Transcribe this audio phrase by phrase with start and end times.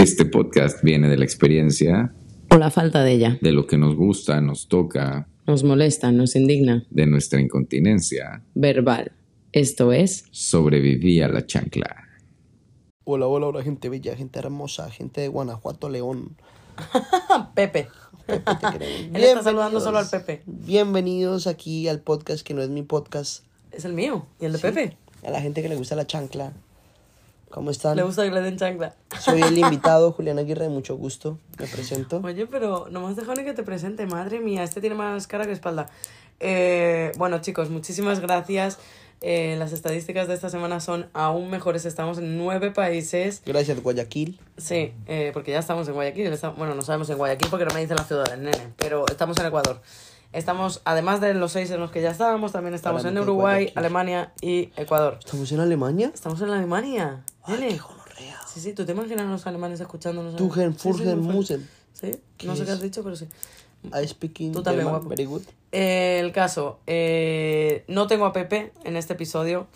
[0.00, 2.12] Este podcast viene de la experiencia,
[2.50, 3.38] O la falta de ella.
[3.40, 6.86] de lo que nos gusta, nos toca, Nos molesta, nos indigna.
[6.90, 8.42] de nuestra incontinencia.
[8.54, 9.12] Verbal.
[9.52, 12.04] Esto es Sobreviví a la chancla.
[13.04, 16.36] Hola, hola, hola, gente bella, gente hermosa, gente de Guanajuato, León.
[17.54, 17.88] Pepe.
[18.26, 19.04] Pepe, te.
[19.06, 20.42] Él está saludando solo al Pepe.
[20.46, 23.44] Bienvenidos aquí al podcast que no es mi podcast.
[23.72, 24.96] Es el mío y el de Pepe.
[25.26, 26.52] A la gente que le gusta la chancla.
[27.50, 27.96] ¿Cómo están?
[27.96, 28.94] Le gusta le den chancla.
[29.18, 31.38] Soy el invitado, Julián Aguirre, mucho gusto.
[31.58, 32.20] Me presento.
[32.22, 35.26] Oye, pero no me has dejado ni que te presente, madre mía, este tiene más
[35.26, 35.88] cara que espalda.
[36.38, 38.78] Eh, bueno, chicos, muchísimas gracias.
[39.22, 41.84] Eh, las estadísticas de esta semana son aún mejores.
[41.84, 43.42] Estamos en nueve países.
[43.44, 44.40] Gracias, Guayaquil.
[44.56, 46.30] Sí, eh, porque ya estamos en Guayaquil.
[46.56, 49.36] bueno, no sabemos en Guayaquil porque no me dice la ciudad del nene, pero estamos
[49.38, 49.82] en Ecuador.
[50.32, 53.54] Estamos, además de los seis en los que ya estábamos, también estamos Para en Uruguay,
[53.64, 53.78] Guayaquil.
[53.78, 55.18] Alemania y Ecuador.
[55.18, 56.12] ¿Estamos en Alemania?
[56.14, 58.40] Estamos en Alemania, Ay, qué gonorrea.
[58.46, 60.36] Sí, sí, ¿tú te imaginas los alemanes escuchándonos?
[60.36, 61.20] Tugen, Furgen.
[61.20, 61.68] Musen.
[61.92, 63.28] Sí, ¿Qué no sé qué has dicho, pero sí.
[63.84, 65.08] I speak in Tú también, German, guapo.
[65.08, 65.42] very good.
[65.72, 69.66] Eh, el caso, eh, no tengo a Pepe en este episodio.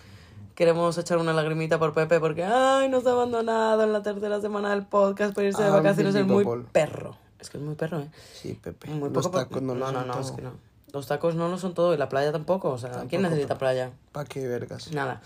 [0.54, 4.70] Queremos echar una lagrimita por Pepe porque, ay, nos ha abandonado en la tercera semana
[4.70, 6.14] del podcast para irse de Ah, vacaciones.
[6.14, 7.16] Es muy perro.
[7.40, 8.08] Es que es muy perro, ¿eh?
[8.34, 8.88] Sí, Pepe.
[8.90, 10.22] Muy Los poco tacos no, no, lo no, son no, todo.
[10.22, 10.52] es que no.
[10.92, 12.70] Los tacos no lo son todo y la playa tampoco.
[12.70, 13.90] O sea, ¿quién Tampoco, necesita playa?
[14.12, 14.92] ¿Pa' qué vergas?
[14.92, 15.20] Nada.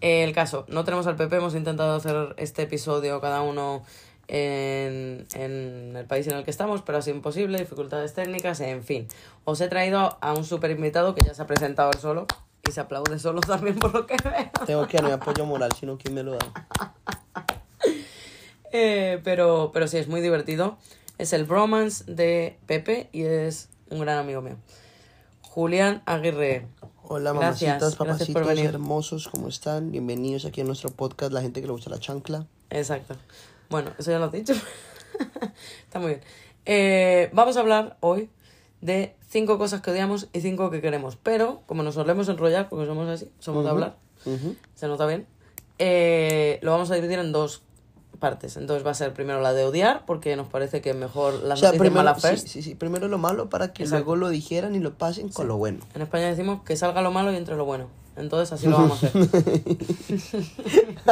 [0.00, 3.82] El caso, no tenemos al Pepe, hemos intentado hacer este episodio cada uno
[4.28, 8.82] en, en el país en el que estamos, pero ha sido imposible, dificultades técnicas, en
[8.82, 9.08] fin.
[9.44, 12.26] Os he traído a un super invitado que ya se ha presentado él solo
[12.68, 14.50] y se aplaude solo también por lo que veo.
[14.66, 16.38] Tengo que darme apoyo moral, sino ¿quién me lo da?
[18.72, 20.76] Eh, pero, pero sí, es muy divertido.
[21.16, 24.56] Es el bromance de Pepe y es un gran amigo mío.
[25.40, 26.66] Julián Aguirre.
[27.08, 29.92] Hola, Gracias, mamacitas, papacitos hermosos, ¿cómo están?
[29.92, 32.46] Bienvenidos aquí a nuestro podcast, la gente que le gusta la chancla.
[32.68, 33.14] Exacto.
[33.70, 34.54] Bueno, eso ya lo has dicho.
[35.84, 36.20] Está muy bien.
[36.64, 38.28] Eh, vamos a hablar hoy
[38.80, 41.14] de cinco cosas que odiamos y cinco que queremos.
[41.14, 43.96] Pero, como nos solemos enrollar, porque somos así, somos de hablar,
[44.74, 45.28] se nota bien,
[45.78, 47.62] eh, lo vamos a dividir en dos
[48.16, 48.56] partes.
[48.56, 51.56] Entonces va a ser primero la de odiar, porque nos parece que mejor la O
[51.56, 52.48] sea, primero, mala sí, first.
[52.48, 54.04] sí, sí, primero lo malo para que Exacto.
[54.04, 55.80] luego lo dijeran y lo pasen con lo bueno.
[55.94, 57.88] En España decimos que salga lo malo y entre lo bueno.
[58.16, 59.28] Entonces así lo vamos a hacer.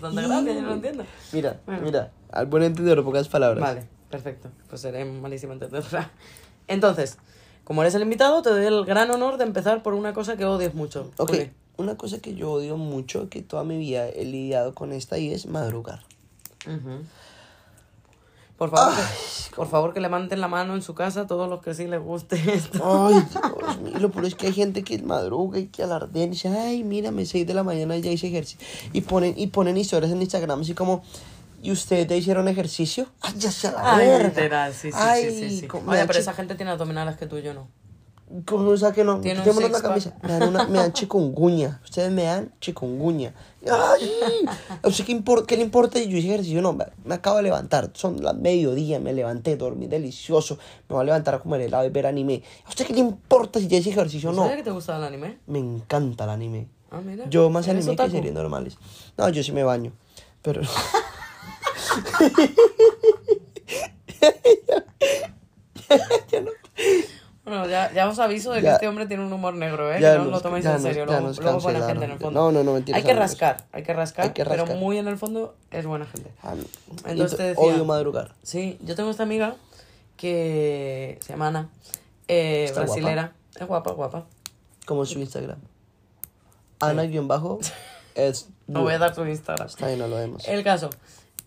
[0.00, 1.04] tanta gracia, yo no lo entiendo.
[1.32, 1.82] Mira, Bueno.
[1.82, 3.62] mira, al buen entendedor, pocas palabras.
[3.62, 4.50] Vale, perfecto.
[4.68, 6.10] Pues seré malísima entendedora.
[6.68, 7.18] Entonces,
[7.64, 10.44] como eres el invitado, te doy el gran honor de empezar por una cosa que
[10.44, 11.10] odies mucho.
[11.16, 11.50] Ok, Juli.
[11.76, 15.32] Una cosa que yo odio mucho, que toda mi vida he lidiado con esta y
[15.32, 16.02] es madrugar.
[16.66, 17.04] Ujú.
[18.56, 21.74] Por favor, que, por favor que levanten la mano en su casa todos los que
[21.74, 22.80] sí les guste esto.
[22.84, 23.14] Ay,
[23.58, 26.84] Dios mío, lo es que hay gente que madruga y que alardea y dice, ay,
[26.84, 28.64] mírame, 6 de la mañana ya hice ejercicio.
[28.92, 31.02] Y ponen, y ponen historias en Instagram así como,
[31.64, 33.08] ¿y ustedes ya hicieron ejercicio?
[33.22, 34.28] Ay, ya se la Ay, verga.
[34.28, 35.68] literal, sí, sí, Ay, sí, sí, sí.
[35.86, 37.66] Oye, pero esa gente tiene abdominales que tú y yo no.
[38.46, 39.20] ¿Cómo o sea que no?
[39.20, 40.14] Quitémonos la camisa.
[40.22, 41.80] Me dan, una, me dan chikungunya.
[41.84, 43.34] Ustedes me dan chikungunya.
[43.70, 44.10] Ay,
[44.82, 46.60] o sea, ¿qué, impor- ¿qué le importa si yo hice ejercicio?
[46.62, 47.90] No, me, acabo de levantar.
[47.94, 50.58] Son las mediodía, me levanté, dormí delicioso.
[50.88, 52.42] Me voy a levantar a comer helado y ver anime.
[52.64, 54.42] ¿A usted qué le importa si ya hice ejercicio o ¿No no?
[54.44, 55.38] sabía que te gustaba el anime?
[55.46, 56.66] Me encanta el anime.
[56.90, 57.28] Ah, mira.
[57.28, 58.16] Yo más ¿Eres anime que otaku?
[58.16, 58.78] series normales.
[59.18, 59.92] No, yo sí me baño.
[60.42, 60.62] Pero.
[67.44, 70.00] Bueno, ya, ya os aviso de que este hombre tiene un humor negro, ¿eh?
[70.00, 71.04] Ya que no nos- lo toméis en serio.
[71.04, 72.40] Luego, luego buena gente en el fondo.
[72.40, 74.66] No, no, no, mentiras, Hay que rascar, hay que rascar, Hay que rascar.
[74.66, 76.30] pero muy en el fondo es buena gente.
[76.42, 76.54] Ah,
[77.06, 78.34] Entonces te decía- Odio madrugar.
[78.42, 79.56] Sí, yo tengo esta amiga
[80.16, 81.68] que se llama Ana,
[82.28, 83.32] eh, ¿Está brasilera.
[83.60, 84.24] Es guapa, guapa.
[84.86, 85.58] Como su Instagram.
[86.80, 87.58] Ana-bajo
[88.14, 88.48] es.
[88.66, 89.66] No voy a dar su Instagram.
[89.66, 90.46] Está bien, no lo vemos.
[90.48, 90.90] El caso,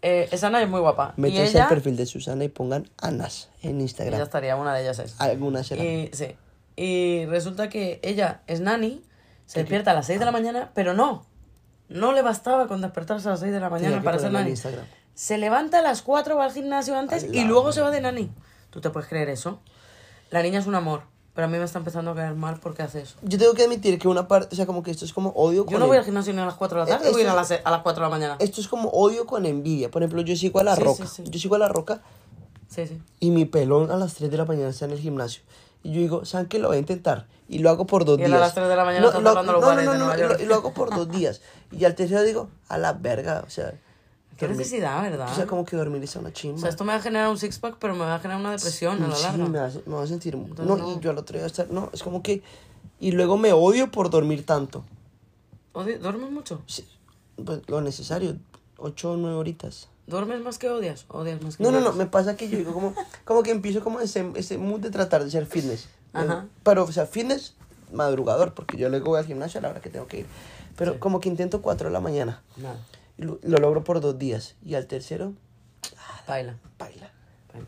[0.02, 1.14] eh, esa Ana es muy guapa.
[1.18, 4.22] y Métanse ella, al perfil de Susana y pongan Anas en ya Instagram.
[4.22, 5.20] estaría, una de ellas es.
[5.20, 5.86] Algunas serán.
[5.86, 6.36] Y, sí.
[6.76, 9.02] Y resulta que ella es nani,
[9.46, 11.26] se despierta a las 6 de la mañana, pero no.
[11.90, 14.52] No le bastaba con despertarse a las 6 de la mañana Tenía para ser nani.
[14.52, 14.86] Instagram.
[15.16, 18.02] Se levanta a las 4, va al gimnasio antes Ay, y luego se va de
[18.02, 18.30] nani.
[18.70, 19.62] ¿Tú te puedes creer eso?
[20.30, 21.04] La niña es un amor,
[21.38, 23.14] pero a mí me está empezando a caer mal porque hace eso.
[23.22, 25.66] Yo tengo que admitir que una parte, o sea, como que esto es como odio
[25.66, 27.22] con Yo no voy al gimnasio ni a las 4 de la tarde, Eh, voy
[27.22, 28.36] a ir a esto- las, a las 4 de la mañana.
[28.40, 29.92] Esto es como odio con envidia.
[29.92, 31.06] Por ejemplo, yo sigo a la Sí, roca.
[31.06, 31.30] sí, sí.
[31.30, 32.02] Yo sigo a la roca
[32.70, 33.00] Sí, sí.
[33.20, 35.44] y mi pelón a las 3 de la mañana está en el gimnasio.
[35.84, 36.58] Y yo digo, ¿saben qué?
[36.58, 37.28] Lo voy a intentar.
[37.48, 38.34] Y lo hago por dos Y días.
[38.34, 40.40] a las 3 de la mañana está lo- tocando los no, no, no, y lo-.
[40.42, 41.42] Y lo hago por dos días.
[41.72, 43.44] Y al tercero digo, a la verga.
[43.46, 43.76] O sea,
[44.38, 45.32] Qué necesidad, ¿verdad?
[45.32, 46.58] O sea, como que dormir es una chimba.
[46.58, 48.52] O sea, esto me va a generar un six-pack, pero me va a generar una
[48.52, 49.46] depresión a la Sí, larga.
[49.48, 50.36] me, hace- me va a sentir...
[50.36, 50.94] Entonces, no, no.
[50.94, 51.70] y yo al otro día estar...
[51.72, 52.42] No, es como que...
[53.00, 54.84] Y luego me odio por dormir tanto.
[55.74, 56.62] Odio- ¿Duermes mucho?
[56.66, 56.88] Sí,
[57.44, 58.38] pues, lo necesario.
[58.78, 59.90] Ocho o nueve horitas.
[60.08, 61.06] ¿Duermes más que odias?
[61.10, 62.94] ¿Odias más que No, no, no, me pasa que yo digo como,
[63.26, 65.88] como que empiezo como ese, ese mood de tratar de ser fitness.
[66.14, 66.46] Ajá.
[66.46, 67.54] Eh, Pero, o sea, fitness
[67.92, 70.26] madrugador, porque yo luego voy al gimnasio a la hora que tengo que ir.
[70.78, 72.42] Pero como que intento 4 de la mañana.
[72.58, 72.78] Nada.
[73.18, 74.56] Lo, lo logro por dos días.
[74.64, 75.34] Y al tercero,
[76.28, 76.56] Baila.
[76.78, 77.10] baila.
[77.52, 77.66] Pero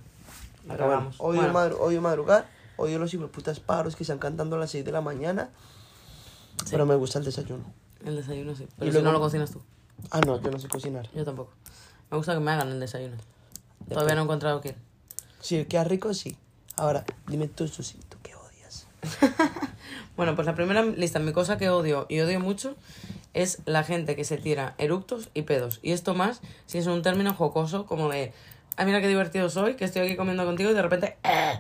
[0.67, 1.15] bueno, Acabamos.
[1.19, 2.47] odio, Bueno, madru- odio madrugar,
[2.77, 5.49] odio los putas paros que están cantando a las 6 de la mañana.
[6.69, 7.63] Pero me gusta el desayuno.
[8.05, 8.63] el desayuno sí.
[8.63, 9.61] Y Pero si luego- no lo cocinas tú.
[10.11, 11.09] Ah, no, yo no sé cocinar.
[11.13, 11.51] Yo tampoco.
[12.11, 13.17] Me gusta que me hagan el desayuno.
[13.89, 14.75] Todavía no he encontrado quién.
[15.41, 16.37] Si queda rico, sí.
[16.75, 18.85] Ahora, dime tú, Susi, ¿tú qué odias?
[20.15, 22.75] Bueno, pues la primera lista, mi cosa que odio y odio mucho
[23.41, 25.79] es la gente que se tira eructos y pedos.
[25.81, 28.33] Y esto más si es un término jocoso como de,
[28.77, 31.59] ay mira qué divertido soy, que estoy aquí comiendo contigo y de repente, "Eh".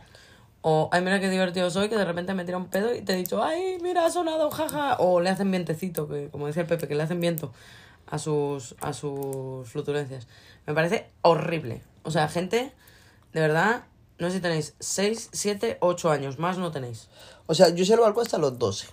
[0.61, 3.13] o ay mira qué divertido soy, que de repente me tira un pedo y te
[3.13, 4.97] he dicho, ay mira ha sonado, jaja.
[4.99, 7.51] O le hacen vientecito, que como decía el Pepe, que le hacen viento
[8.07, 10.27] a sus, a sus fluturencias.
[10.65, 11.81] Me parece horrible.
[12.03, 12.73] O sea, gente,
[13.33, 13.83] de verdad,
[14.17, 17.07] no sé si tenéis 6, 7, 8 años, más no tenéis.
[17.45, 18.87] O sea, yo se lo valgo hasta los 12.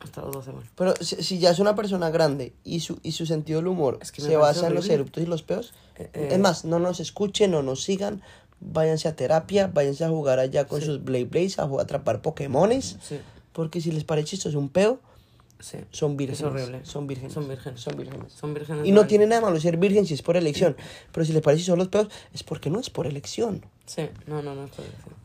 [0.00, 0.68] Hasta los 12, bueno.
[0.76, 3.98] Pero si, si ya es una persona grande y su, y su sentido del humor
[4.02, 4.94] Es que se basa en los horrible.
[4.94, 6.28] eruptos y los peos, Eh, eh.
[6.32, 8.20] es más, no nos escuchen, no nos sigan,
[8.60, 12.20] váyanse a terapia, váyanse a jugar allá con sus Blade Blades, a, ju- a atrapar
[12.22, 13.18] Pokémones, Sí,
[13.52, 15.00] porque si les parece chistoso un peo,
[15.60, 15.78] sí.
[15.90, 16.40] son vírgenes.
[16.40, 16.80] Es horrible.
[16.84, 17.32] Son vírgenes.
[17.32, 17.80] Son vírgenes.
[17.80, 18.32] Son vírgenes.
[18.32, 18.86] Son vírgenes.
[18.86, 20.76] Y no tiene nada malo ser virgen si es por elección,
[21.12, 23.64] pero si les parece son los peos, es porque no es por elección.
[23.86, 25.16] Sí, no, no, no estoy diciendo.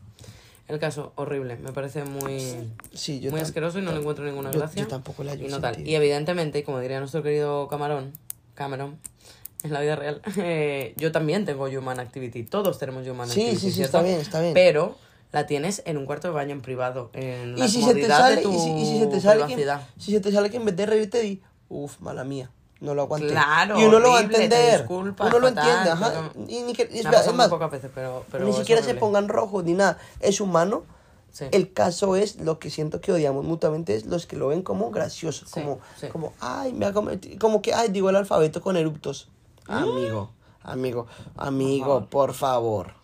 [0.70, 1.56] El caso, horrible.
[1.56, 2.56] Me parece muy,
[2.94, 4.82] Sí, yo muy asqueroso y no le encuentro ninguna gracia.
[4.82, 5.86] yo tampoco hallo y no tal.
[5.86, 8.12] Y evidentemente, como diría nuestro querido Camarón,
[8.54, 8.98] Cameron,
[9.64, 12.44] en la vida real, eh, yo también tengo Human Activity.
[12.44, 13.60] Todos tenemos Human Sí, Activity.
[13.60, 13.98] sí, sí, ¿cierto?
[13.98, 14.54] está bien, está bien.
[14.54, 14.96] Pero
[15.32, 17.10] la tienes en un cuarto de baño en privado.
[17.14, 19.20] En la Y si, se te sale, de tu y, si, y si se te
[19.20, 19.88] sale que, privacidad.
[19.98, 22.50] si se te sale que en vez de reírte di, uff, mala mía,
[22.80, 23.28] no lo aguanté.
[23.28, 24.78] Claro, y uno lo va a horrible, te entender.
[24.80, 26.30] disculpas, uno lo entiende, ajá.
[26.34, 28.52] pero- Y ni que, es, ha es pasado muy más, pocas veces, pero, pero ni
[28.52, 29.00] siquiera se horrible.
[29.00, 29.98] pongan rojos ni nada.
[30.20, 30.84] Es humano.
[31.32, 31.44] Sí.
[31.52, 34.90] El caso es lo que siento que odiamos mutuamente es los que lo ven como
[34.90, 36.08] gracioso, Sí, como, sí.
[36.08, 39.28] como, ay, me ha como que, ay, digo el alfabeto con eruptos.
[39.68, 39.72] Mm.
[39.72, 40.30] Amigo,
[40.64, 41.06] amigo,
[41.36, 42.94] amigo, por favor.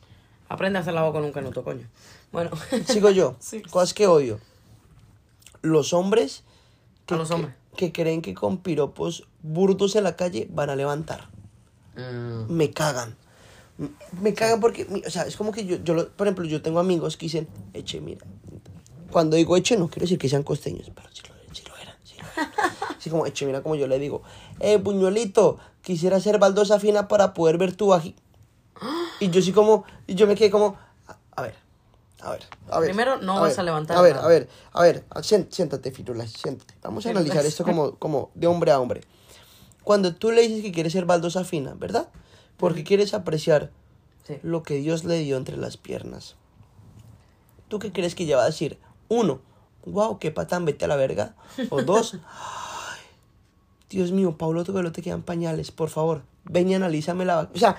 [0.49, 1.87] Aprende a hacer la voz con un canuto, coño.
[2.33, 2.51] Bueno,
[2.89, 3.37] Sigo yo.
[3.71, 4.41] Cosas que odio.
[5.63, 6.43] Los hombres
[7.07, 7.55] que, A los hombres.
[7.77, 11.29] Que creen que con piropos burdos en la calle van a levantar.
[11.97, 13.15] Mm, Me cagan.
[14.21, 16.79] Me cagan porque, o sea, es como que yo, yo lo- por ejemplo, yo tengo
[16.81, 18.25] amigos que dicen, eche, mira.
[19.11, 21.95] Cuando digo eche, no quiero decir que sean costeños, pero sí lo, sí lo eran,
[22.03, 22.53] sí lo eran.
[22.99, 24.23] Así como, eche, mira como yo le digo,
[24.61, 28.15] eh, puñuelito, quisiera hacer baldosa fina para poder ver tu ají.
[29.21, 30.77] Y yo sí como, y yo me quedé como,
[31.07, 31.55] a, a ver,
[32.21, 32.89] a ver, a ver.
[32.91, 34.27] Primero, no a vas ver, a levantar A ver, nada.
[34.27, 35.05] a ver, a ver,
[35.51, 36.75] siéntate, Firula, siéntate.
[36.83, 39.03] Vamos a analizar esto como, como de hombre a hombre.
[39.85, 42.09] Cuando tú le dices que quieres ser baldosa fina, ¿verdad?
[42.57, 43.71] Porque quieres apreciar
[44.27, 44.39] sí.
[44.43, 46.37] lo que Dios le dio entre las piernas.
[47.69, 48.79] ¿Tú qué crees que ella va a decir?
[49.09, 49.41] Uno,
[49.85, 51.35] wow, qué patán, vete a la verga.
[51.71, 53.01] O dos, "Ay,
[53.91, 57.49] Dios mío, Pablo, tú que no te quedan pañales, por favor, ven y analízame la...
[57.55, 57.77] O sea,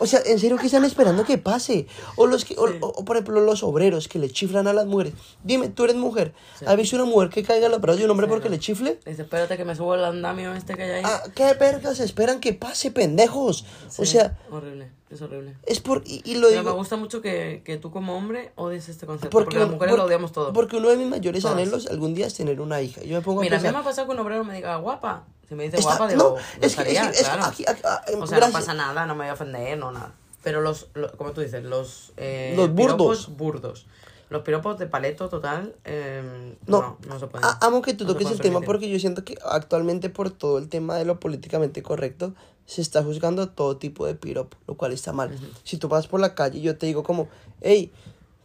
[0.00, 1.86] o sea, en serio, ¿qué están esperando que pase?
[2.16, 4.86] O los que, o, o- o, por ejemplo, los obreros que le chiflan a las
[4.86, 5.12] mujeres.
[5.44, 6.32] Dime, tú eres mujer.
[6.66, 8.98] ¿Has visto una mujer que caiga en los brazos de un hombre porque le chifle?
[9.06, 11.02] Dice, espérate que me subo el andamio este que hay ahí.
[11.04, 13.64] Ah, ¿Qué vergas esperan que pase, pendejos?
[13.86, 15.56] O Sí, sea, Horrible, es horrible.
[15.66, 16.02] es por...
[16.06, 16.70] Y, y lo Pero digo...
[16.72, 19.30] me gusta mucho que, que tú como hombre odies este concepto.
[19.30, 20.52] Porque, Porque, las mujeres por- lo odiamos todo.
[20.52, 21.56] Porque uno de mis mayores Todas.
[21.56, 23.02] anhelos algún día es tener una hija.
[23.02, 23.74] Yo me pongo Mira, a pensar...
[23.74, 25.26] me ha pasado que un obrero me diga guapa.
[25.50, 27.44] Si me dice guapa, no, digo, es que- gustaría, es que- es que claro.
[27.44, 28.46] aquí- aquí- ah, o sea, gracias.
[28.46, 30.12] no pasa nada, no me voy a ofender, no nada.
[30.44, 33.36] Pero los, lo- como tú dices, los, eh, Los burdos.
[33.36, 33.86] burdos.
[34.28, 37.44] Los piropos de paleto total, eh, No, no, no, se pueden.
[37.44, 40.58] a- amo que tú no toques el tema porque yo siento que actualmente por todo
[40.58, 42.32] el tema de lo políticamente correcto
[42.64, 45.36] se está juzgando todo tipo de piropo, lo cual está mal.
[45.64, 47.28] Si tú vas por la calle y yo te digo como,
[47.60, 47.90] hey,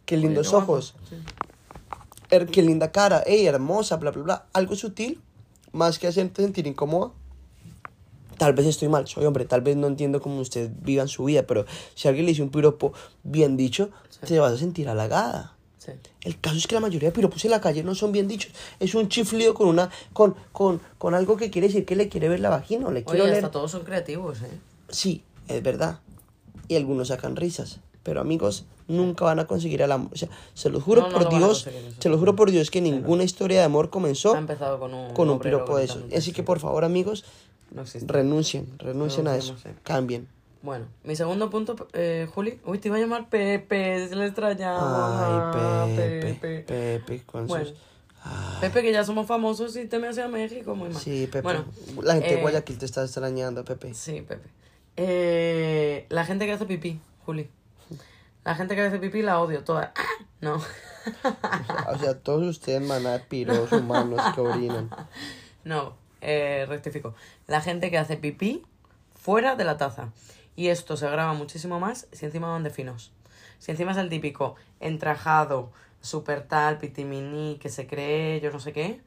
[0.06, 1.14] qué lindos ojos, Sí.
[2.30, 5.22] her- qué linda cara, hey, hermosa, bla, bla, bla, algo sutil,
[5.76, 7.12] más que hacerte sentir incómoda.
[8.38, 11.46] Tal vez estoy mal, soy hombre, tal vez no entiendo cómo ustedes vivan su vida,
[11.46, 11.64] pero
[11.94, 12.92] si alguien le dice un piropo
[13.22, 13.90] bien dicho,
[14.26, 15.54] te vas a sentir halagada.
[15.78, 15.92] Sí.
[16.22, 18.52] El caso es que la mayoría de piropos en la calle no son bien dichos.
[18.80, 22.28] Es un chiflido con una con, con, con algo que quiere decir que le quiere
[22.28, 23.44] ver la vagina o le quiere Oye, oler.
[23.44, 24.50] hasta todos son creativos, ¿eh?
[24.90, 26.00] Sí, es verdad.
[26.68, 27.80] Y algunos sacan risas.
[28.06, 30.12] Pero amigos, nunca van a conseguir el amor.
[30.12, 32.70] O sea, se los juro No, no por lo Dios, se los juro por Dios
[32.70, 34.32] que ninguna historia de amor comenzó
[34.78, 36.00] con un, con un piropo de eso.
[36.16, 37.24] Así que por favor, amigos,
[38.06, 39.56] renuncien, renuncien a eso.
[39.82, 40.28] Cambien.
[40.62, 42.60] Bueno, mi segundo punto, eh, Juli.
[42.64, 45.84] Uy, te iba a llamar Pepe, se le extrañaba.
[45.84, 46.62] Ay, Pepe, Pepe.
[46.62, 47.64] Pepe, con Bueno.
[47.66, 47.74] sus...
[48.22, 51.00] Ay, Pepe, que ya somos famosos y te me hace a México muy mal.
[51.00, 51.42] sí, Pepe.
[51.42, 51.64] Bueno,
[52.02, 53.94] la gente de eh, Guayaquil te está extrañando, Pepe.
[53.94, 54.48] Sí, Pepe.
[54.96, 57.48] Eh, la gente que hace pipí, Juli.
[58.46, 59.92] La gente que hace pipí la odio toda.
[60.40, 60.54] No.
[60.54, 64.88] O sea, todos ustedes maná piros humanos que orinan.
[65.64, 67.16] No, eh, rectifico.
[67.48, 68.64] La gente que hace pipí
[69.16, 70.12] fuera de la taza.
[70.54, 73.10] Y esto se graba muchísimo más si encima van de finos.
[73.58, 78.72] Si encima es el típico entrajado, super tal, pitimini, que se cree, yo no sé
[78.72, 79.00] qué,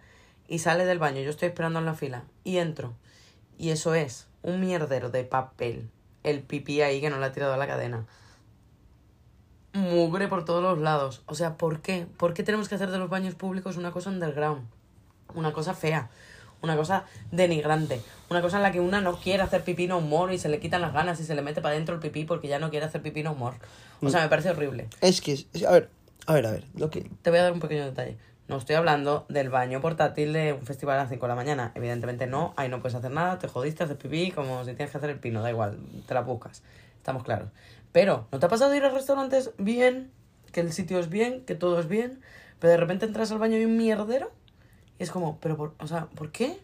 [0.50, 2.94] y sale del baño, yo estoy esperando en la fila, y entro.
[3.58, 5.90] Y eso es un mierdero de papel.
[6.24, 8.06] El pipí ahí que no le ha tirado a la cadena.
[9.74, 11.22] Mugre por todos los lados.
[11.26, 12.08] O sea, ¿por qué?
[12.18, 14.68] ¿Por qué tenemos que hacer de los baños públicos una cosa underground?
[15.36, 16.10] Una cosa fea.
[16.62, 18.02] Una cosa denigrante.
[18.30, 20.60] Una cosa en la que una no quiere hacer pipí no humor y se le
[20.60, 22.86] quitan las ganas y se le mete para adentro el pipí porque ya no quiere
[22.86, 23.54] hacer pipí no humor.
[24.02, 24.88] O sea, me parece horrible.
[25.02, 25.90] Es que, a ver,
[26.26, 27.10] a ver, a ver, lo que...
[27.22, 28.18] Te voy a dar un pequeño detalle.
[28.50, 31.72] No estoy hablando del baño portátil de un festival a las 5 de la mañana.
[31.76, 34.98] Evidentemente no, ahí no puedes hacer nada, te jodiste, haces pipí, como si tienes que
[34.98, 36.64] hacer el pino, da igual, te la buscas.
[36.98, 37.50] Estamos claros.
[37.92, 40.12] Pero, ¿no te ha pasado ir a restaurantes bien,
[40.52, 42.22] que el sitio es bien, que todo es bien,
[42.60, 44.32] pero de repente entras al baño y un mierdero?
[45.00, 46.60] Y es como, pero, por, o sea, ¿por qué?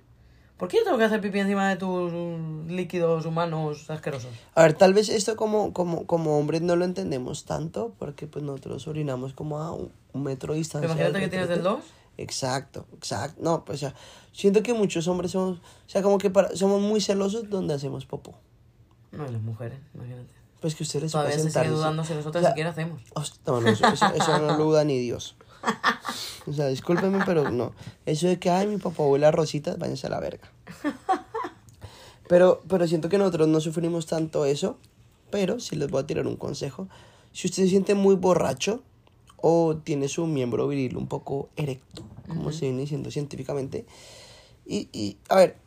[0.57, 2.13] ¿Por qué yo tengo que hacer pipí encima de tus
[2.69, 4.31] líquidos humanos asquerosos?
[4.53, 8.43] A ver, tal vez esto como, como, como hombres no lo entendemos tanto porque pues
[8.45, 10.89] nosotros orinamos como a un, metro de distancia.
[10.89, 11.77] Imagínate que tienes del retrete.
[11.77, 11.85] 2.
[12.17, 13.41] Exacto, exacto.
[13.43, 13.95] No, pues o sea,
[14.31, 18.05] siento que muchos hombres somos, o sea, como que para, somos muy celosos donde hacemos
[18.05, 18.35] popó.
[19.11, 20.33] No, las mujeres, imagínate.
[20.65, 22.99] Pues que ustedes Todavía se sigue dudando si nosotros o sea, siquiera hacemos.
[23.45, 25.35] No, no, eso, eso- eso no lo duda ni Dios.
[26.47, 27.73] O sea, discúlpenme, pero no.
[28.07, 30.51] Eso de que, ay, mi papá huele a rositas, váyanse a la verga.
[32.27, 34.79] Pero, pero siento que nosotros no sufrimos tanto eso.
[35.29, 36.87] Pero sí les voy a tirar un consejo.
[37.31, 38.81] Si usted se siente muy borracho
[39.37, 43.85] o tiene su miembro viril un poco erecto, como se viene diciendo científicamente,
[44.65, 45.57] y, y a ver,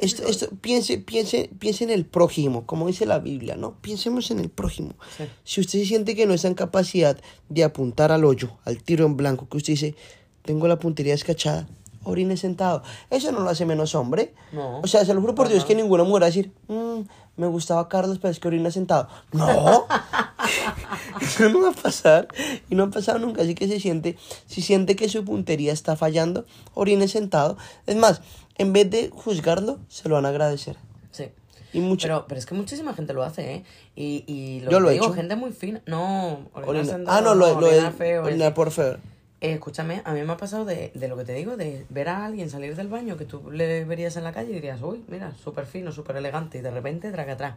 [0.00, 3.74] esto, esto, piense, piense, piense en el prójimo, como dice la Biblia, ¿no?
[3.80, 4.94] Pensemos en el prójimo.
[5.16, 5.24] Sí.
[5.44, 9.06] Si usted se siente que no está en capacidad de apuntar al hoyo, al tiro
[9.06, 9.94] en blanco, que usted dice,
[10.42, 11.68] tengo la puntería escachada,
[12.04, 12.82] orine sentado.
[13.10, 14.34] Eso no lo hace menos hombre.
[14.52, 14.80] No.
[14.80, 17.00] O sea, se lo juro por Dios que ninguna mujer va a decir, "Mm,
[17.36, 19.08] me gustaba Carlos, pero es que orina sentado.
[19.32, 19.86] No.
[21.20, 22.28] Eso no va a pasar.
[22.70, 23.42] Y no ha pasado nunca.
[23.42, 27.56] Así que se siente, si siente que su puntería está fallando, orine sentado.
[27.86, 28.20] Es más,
[28.56, 30.76] en vez de juzgarlo, se lo van a agradecer.
[31.10, 31.28] Sí.
[31.72, 32.06] Y mucho.
[32.06, 33.64] Pero, pero es que muchísima gente lo hace, ¿eh?
[33.96, 35.14] Y, y lo Yo lo he digo, hecho.
[35.14, 35.82] gente muy fina.
[35.86, 38.54] No, Orina- sentado Ah, no, lo, no, lo de orinar feo.
[38.54, 38.96] por feo.
[39.44, 42.08] Eh, escúchame, a mí me ha pasado de, de lo que te digo, de ver
[42.08, 45.04] a alguien salir del baño que tú le verías en la calle y dirías, uy,
[45.06, 47.54] mira, súper fino, súper elegante, y de repente, traca atrás.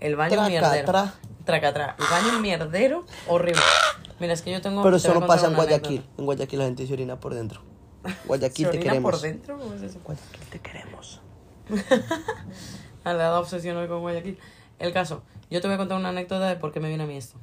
[0.00, 1.10] El baño Traca mierdero.
[1.44, 1.94] Traca atrás.
[1.98, 3.60] El baño mierdero, horrible.
[4.18, 4.82] Mira, es que yo tengo.
[4.82, 5.98] Pero te voy eso a no contar pasa en Guayaquil.
[5.98, 6.14] anécdota.
[6.20, 7.60] En Guayaquil la gente se orina por dentro.
[8.06, 9.12] ¿Se Guayaquil te orina queremos.
[9.12, 9.58] por dentro?
[9.58, 9.98] ¿Cómo es eso?
[10.04, 11.20] Guayaquil te queremos.
[13.04, 14.38] Ha dado obsesión hoy con Guayaquil.
[14.78, 17.06] El caso, yo te voy a contar una anécdota de por qué me viene a
[17.06, 17.36] mí esto.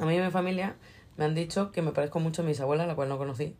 [0.00, 0.76] A mí y a mi familia
[1.22, 3.54] me han dicho que me parezco mucho a mis abuelas, la cual no conocí.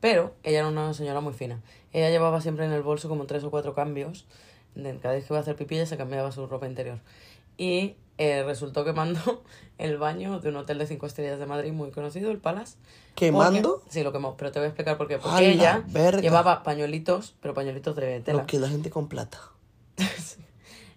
[0.00, 1.60] Pero ella era una señora muy fina.
[1.92, 4.26] Ella llevaba siempre en el bolso como tres o cuatro cambios.
[5.02, 7.00] Cada vez que iba a hacer pipí ella se cambiaba su ropa interior.
[7.58, 9.42] Y eh, resultó que mandó
[9.78, 12.76] el baño de un hotel de cinco estrellas de Madrid muy conocido, el Palace.
[13.16, 13.78] ¿Quemando?
[13.80, 15.16] Porque- Sí, lo quemó, pero te voy a explicar por qué.
[15.16, 16.20] ¡A Porque la ella verga!
[16.22, 18.40] llevaba pañuelitos, pero pañuelitos de tela.
[18.42, 19.38] Lo que la gente con plata.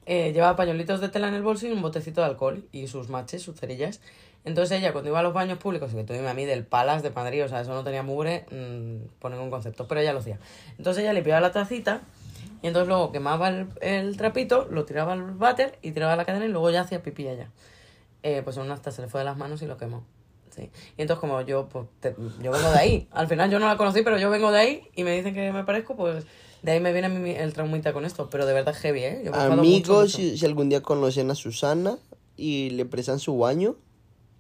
[0.06, 3.08] Eh, llevaba pañuelitos de tela en el bolso y un botecito de alcohol y sus
[3.08, 4.02] matches, sus cerillas.
[4.46, 6.66] Entonces ella cuando iba a los baños públicos, y que tú dime a mí del
[6.66, 10.12] Palace de Madrid, o sea, eso no tenía mugre mm, por ningún concepto, pero ella
[10.14, 10.38] lo hacía.
[10.78, 12.02] Entonces ella limpiaba la tacita
[12.62, 16.46] y entonces luego quemaba el, el trapito, lo tiraba al váter y tiraba la cadena
[16.46, 17.50] y luego ya hacía pipí allá.
[18.22, 20.04] Eh, pues en una hasta se le fue de las manos y lo quemó.
[20.56, 20.70] Sí.
[20.98, 23.08] Y entonces como yo, pues, te- yo vengo de ahí.
[23.12, 25.52] Al final yo no la conocí, pero yo vengo de ahí y me dicen que
[25.52, 26.26] me parezco, pues
[26.62, 28.30] de ahí me viene mi- el traumita con esto.
[28.30, 29.22] Pero de verdad heavy, ¿eh?
[29.26, 30.18] Yo me enfado mucho, Amigos, mucho.
[30.18, 31.98] si, si algún día conocen a Susana
[32.38, 33.76] y le prestan su baño,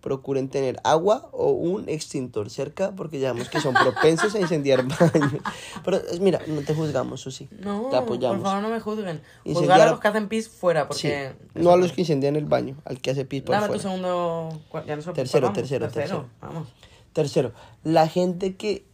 [0.03, 4.85] procuren tener agua o un extintor cerca porque ya sabemos que son propensos a incendiar
[4.99, 5.41] baños.
[5.85, 7.47] Pero mira, no te juzgamos, Susi.
[7.61, 8.37] No, te apoyamos.
[8.39, 9.21] por favor no me juzguen.
[9.45, 11.31] Incendiar- Juzgar a los que hacen pis fuera, Sí, porque...
[11.55, 13.81] no a los que incendian el baño, al que hace pis por Dame tu fuera.
[13.83, 14.61] segundo...
[14.69, 16.25] cua- Ya no Tercero, vamos, tercero, tercero.
[16.41, 16.67] Vamos.
[17.13, 18.85] Tercero, la gente que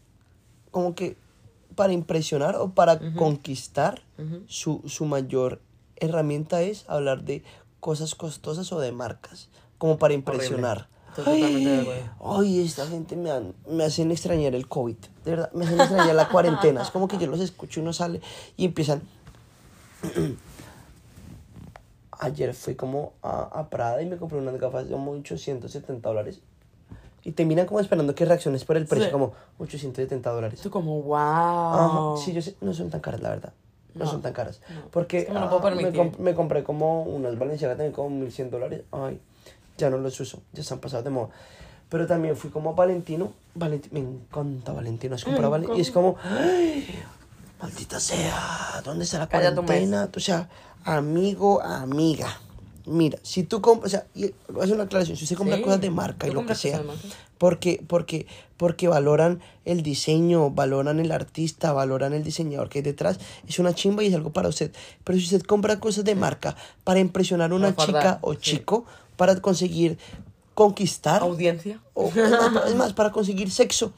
[0.69, 1.17] como que
[1.73, 4.03] para impresionar o para conquistar,
[4.47, 5.59] su, su mayor
[5.95, 7.41] herramienta es hablar de
[7.79, 9.49] cosas costosas o de marcas,
[9.79, 10.87] como para impresionar.
[11.09, 12.39] Estoy totalmente de acuerdo.
[12.39, 16.15] Ay, esta gente me, han- me hacen extrañar el COVID, de verdad, me hacen extrañar
[16.15, 16.81] la cuarentena.
[16.81, 18.21] Es como que yo los escucho y uno sale
[18.57, 19.01] y empiezan...
[22.21, 26.41] Ayer fui como a, a Prada y me compré unas gafas de como 870 dólares.
[27.23, 29.11] Y terminan como esperando que reacciones por el precio, Sí.
[29.11, 30.59] como 870 dólares.
[30.61, 31.15] Tú como, wow.
[31.17, 33.53] Ajá, sí, yo sé, no son tan caras, la verdad.
[33.93, 34.11] No, No.
[34.11, 34.61] son tan caras.
[34.91, 38.09] Porque que me lo puedo ah, me, comp- me compré como unas Valenciagas también como
[38.09, 38.81] 1100 dólares.
[38.91, 39.19] Ay,
[39.79, 41.29] ya no los uso, ya se han pasado de moda.
[41.89, 43.33] Pero también fui como Valentino.
[43.57, 45.15] Valenti- me encanta Valentino.
[45.15, 46.85] Has comprado Valen- y es como, ¡ay!
[47.59, 50.09] Maldita sea, ¿dónde está la cuarentena?
[50.15, 50.47] O sea,
[50.85, 52.39] amigo, amiga.
[52.85, 54.05] Mira, si tú compras, o sea,
[54.61, 56.81] hacer una aclaración, si usted compra Sí, cosas de marca y lo que sea,
[57.37, 58.25] porque, porque,
[58.57, 63.73] porque valoran el diseño, valoran el artista, valoran el diseñador que hay detrás, es una
[63.75, 64.71] chimba y es algo para usted.
[65.03, 68.39] Pero si usted compra cosas de marca para impresionar a una chica o sí.
[68.41, 68.85] chico,
[69.19, 69.97] para conseguir
[70.55, 71.81] conquistar, Audiencia.
[71.93, 72.07] o
[72.65, 73.91] es más, para conseguir sexo,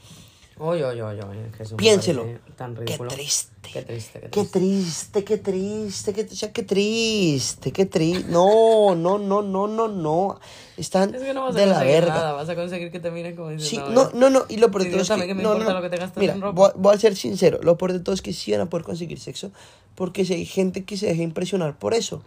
[0.72, 2.26] es que eso me piénselo.
[2.56, 3.52] Tan Qué triste.
[3.72, 4.60] Qué triste, qué Qué triste.
[4.60, 8.32] triste, qué triste, qué, o sea, qué triste, qué triste.
[8.32, 10.40] No, no, no, no, no, no.
[10.78, 12.14] Están Es que no vas a de la conseguir verga.
[12.16, 14.84] nada, vas a conseguir que te miren como Sí, no, no, no, y lo peor
[14.86, 16.54] de todo es que, que me no, no, lo que te Mira, en ropa.
[16.54, 18.84] voy, voy a ser sincero, lo peor de todo es que sí van a poder
[18.84, 19.52] conseguir sexo,
[19.96, 22.22] porque si hay gente que se deja impresionar por eso.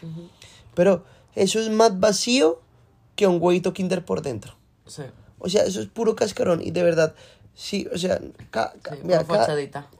[0.74, 2.60] Pero eso es más vacío
[3.16, 4.54] que un huevito kinder por dentro.
[4.87, 5.02] Sí.
[5.38, 7.14] O sea, eso es puro cascarón y de verdad,
[7.54, 9.47] sí, o sea, ca- ca- Sí, mira, cada,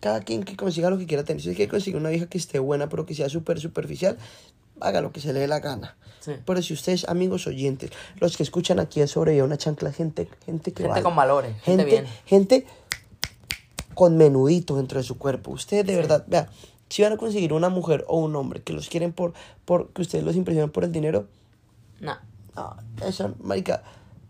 [0.01, 1.43] cada quien que consiga lo que quiera tener.
[1.43, 4.17] Si es que consigue una vieja que esté buena, pero que sea súper superficial,
[4.81, 5.97] haga lo que se le dé la gana.
[6.21, 6.33] Sí.
[6.47, 10.73] Pero si ustedes, amigos oyentes, los que escuchan aquí en Sobrevivir una chancla, gente, gente
[10.73, 11.03] que Gente vale.
[11.03, 12.07] con valores, gente bien.
[12.25, 12.67] gente
[13.95, 15.51] con menudito dentro de su cuerpo.
[15.53, 16.49] Ustedes de verdad, vea,
[16.89, 20.03] si van a conseguir una mujer o un hombre que los quieren por, por que
[20.03, 21.27] ustedes los impresionen por el dinero,
[22.01, 22.17] Nah.
[22.57, 23.83] No, esa, marica,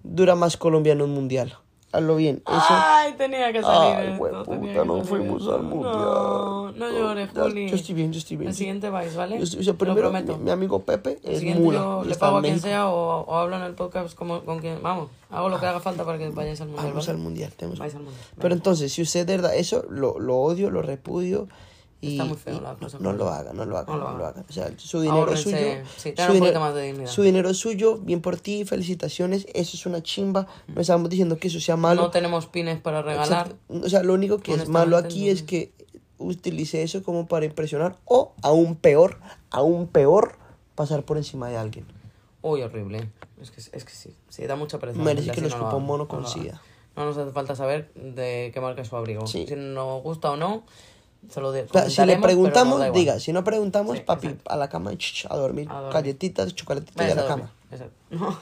[0.02, 1.54] dura más Colombia en un mundial.
[1.92, 2.42] Hazlo bien.
[2.44, 3.94] Eso, Ay, tenía que salir.
[3.96, 5.92] Ay, esto, tenía que no fuimos al mundial.
[5.94, 7.68] No, no llores, Juli.
[7.68, 8.48] yo estoy bien, yo estoy bien.
[8.48, 9.38] El siguiente vais, ¿vale?
[9.38, 11.78] Yo estoy- o sea, primero, mi, mi amigo Pepe El es siguiente mula.
[11.78, 14.58] yo le pago a en quien sea o, o hablo en el podcast como, con
[14.58, 14.82] quien...
[14.82, 17.16] Vamos, hago lo que haga falta para que vayáis al mundial, Vamos ¿vale?
[17.16, 17.52] al mundial.
[17.56, 18.20] tenemos- Vais al mundial.
[18.40, 21.46] Pero entonces, si usted de verdad, eso lo, lo odio, lo repudio.
[22.12, 24.18] Está muy feo la cosa no, con lo haga, no lo haga, No no lo
[24.18, 24.40] lo haga.
[24.40, 24.44] haga.
[24.48, 25.56] O sea, su dinero es suyo.
[25.96, 27.10] sí, su, un dinero, más de dignidad.
[27.10, 29.46] su dinero es suyo, bien por ti, felicitaciones.
[29.54, 30.46] Eso es una chimba.
[30.68, 32.02] No estamos diciendo que eso sea malo.
[32.02, 33.48] No tenemos pines para regalar.
[33.48, 33.56] Exacto.
[33.86, 35.32] O sea, lo único que es malo aquí no.
[35.32, 35.72] es que
[36.18, 39.18] utilice eso como para impresionar o, aún peor,
[39.50, 40.36] aún peor,
[40.74, 41.86] pasar por encima de alguien.
[42.42, 43.10] Uy, horrible.
[43.40, 44.98] Es que, es que sí, sí, da mucha pereza.
[45.00, 46.34] Merece que lo no escupa haga, un mono no con lo haga.
[46.40, 46.62] sida.
[46.96, 49.26] No nos hace falta saber de qué marca es su abrigo.
[49.26, 49.46] Sí.
[49.48, 50.62] Si nos gusta o no,
[51.28, 53.18] se lo de- O sea, si le preguntamos, diga.
[53.20, 54.50] Si no preguntamos, Sí, papi, exacto.
[54.50, 55.68] a la cama ch, a dormir.
[55.70, 55.92] A dormir.
[55.92, 57.46] Galletitas, chocolatitos y a la dormir.
[57.46, 57.52] cama.
[57.70, 57.94] Exacto.
[58.10, 58.38] No.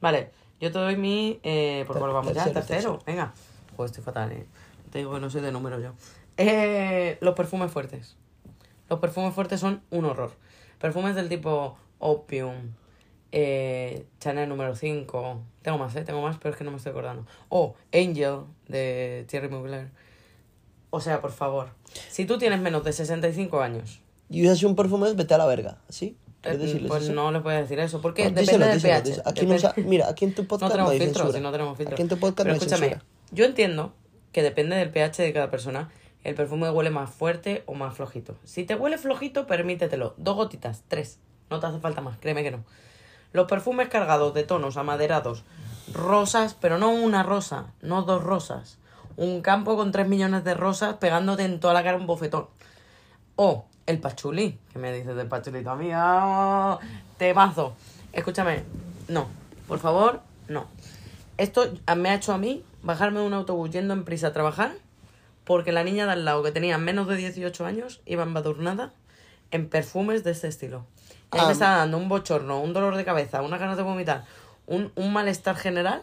[0.00, 1.40] vale, yo te doy mi...
[1.42, 2.44] Eh, ¿Por cuál vamos ya?
[2.44, 2.98] tercero, Tercero.
[3.06, 3.32] Venga.
[3.76, 4.46] Joder, estoy fatal, eh.
[4.90, 5.92] Te digo que no soy de números yo.
[6.36, 8.16] Eh, los perfumes fuertes.
[8.88, 10.32] Los perfumes fuertes son un horror.
[10.78, 12.72] Perfumes del tipo Opium,
[13.32, 15.40] eh, Chanel número 5.
[15.62, 16.02] Tengo más, ¿eh?
[16.04, 17.26] Tengo más, pero es que no me estoy acordando.
[17.48, 19.90] O Angel, de Thierry Mugler.
[20.96, 21.70] O sea, por favor.
[22.08, 25.78] Si tú tienes menos de 65 años, Y usas un perfume, vete a la verga.
[25.88, 26.16] ¿sí?
[26.40, 27.12] ¿Quieres eh, decirles pues eso?
[27.14, 28.00] no le puedes decir eso.
[28.00, 29.08] Porque No, depende díselo, del díselo, pH.
[29.08, 29.22] díselo.
[29.28, 31.38] Aquí no depende- usa- mira, aquí en tu podcast no no tenemos hay filtros, censura.
[31.38, 31.94] sí, no tenemos filtros.
[31.94, 33.04] Aquí en tu podcast Pero no hay escúchame, censura.
[33.32, 33.92] yo entiendo
[34.32, 35.90] que depende del pH de cada persona,
[36.22, 38.36] el perfume huele más fuerte o más flojito.
[38.44, 40.14] Si te huele flojito, permítetelo.
[40.16, 41.18] Dos gotitas, tres.
[41.50, 42.64] No te hace falta más, créeme que no.
[43.32, 45.42] Los perfumes cargados de tonos amaderados,
[45.92, 48.78] rosas, pero no una rosa, no dos rosas.
[49.16, 52.46] Un campo con tres millones de rosas pegándote en toda la cara un bofetón.
[53.36, 54.58] O el pachulí.
[54.72, 55.70] ¿Qué me dices del pachulito?
[55.70, 56.78] Amiga,
[57.18, 57.74] temazo.
[58.12, 58.64] Escúchame,
[59.08, 59.28] no.
[59.68, 60.66] Por favor, no.
[61.36, 64.72] Esto me ha hecho a mí bajarme de un autobús yendo en prisa a trabajar
[65.44, 68.92] porque la niña de al lado, que tenía menos de 18 años, iba embadurnada
[69.50, 70.86] en perfumes de este estilo.
[71.32, 71.46] Y mí Ah.
[71.46, 74.24] me estaba dando un bochorno, un dolor de cabeza, unas ganas de vomitar,
[74.66, 76.02] un, un malestar general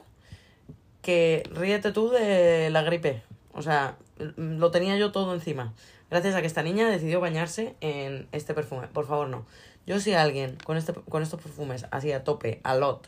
[1.01, 3.23] que ríete tú de la gripe.
[3.53, 3.97] O sea,
[4.35, 5.73] lo tenía yo todo encima.
[6.09, 8.87] Gracias a que esta niña decidió bañarse en este perfume.
[8.87, 9.45] Por favor, no.
[9.87, 13.07] Yo si alguien con, este, con estos perfumes así a tope, a lot,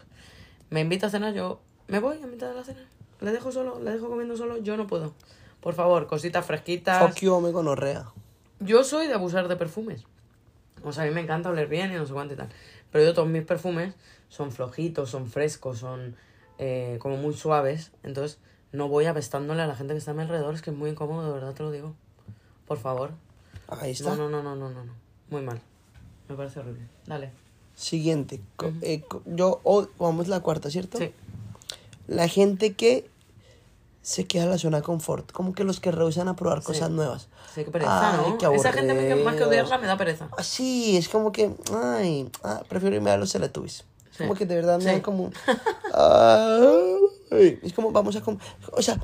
[0.69, 2.85] me invita a cenar, yo me voy a mitad de la cena.
[3.21, 5.13] Le dejo solo, le dejo comiendo solo, yo no puedo.
[5.61, 6.99] Por favor, cositas fresquitas.
[6.99, 8.05] Fuck you, me gonorrea.
[8.59, 10.05] Yo soy de abusar de perfumes.
[10.83, 12.49] O sea, a mí me encanta oler bien y no sé cuánto y tal.
[12.91, 13.93] Pero yo todos mis perfumes
[14.29, 16.15] son flojitos, son frescos, son
[16.57, 17.91] eh, como muy suaves.
[18.03, 18.39] Entonces
[18.71, 20.53] no voy apestándole a la gente que está a mi alrededor.
[20.55, 21.93] Es que es muy incómodo, de verdad te lo digo.
[22.67, 23.11] Por favor.
[23.67, 24.15] Ahí está.
[24.15, 24.93] No, no, no, no, no, no.
[25.29, 25.61] Muy mal.
[26.29, 26.87] Me parece horrible.
[27.05, 27.31] Dale.
[27.75, 28.39] Siguiente.
[28.55, 30.97] Co- eh, co- yo, oh, vamos la cuarta, ¿cierto?
[30.99, 31.11] Sí.
[32.07, 33.09] La gente que
[34.01, 35.31] se queda en la zona de confort.
[35.31, 36.65] Como que los que rehusan a probar Sí.
[36.67, 37.29] cosas nuevas.
[37.55, 38.37] Sí, qué pereza, Ay, ¿no?
[38.37, 40.27] qué Esa gente que más que odiarla me da pereza.
[40.37, 43.85] Ah, Sí, es como que, ay, ah, prefiero irme a los Teletubbies.
[44.13, 44.89] Es como que de verdad me Sí.
[44.91, 45.29] dan como,
[47.31, 48.37] es como vamos a, com-
[48.71, 48.99] o sea,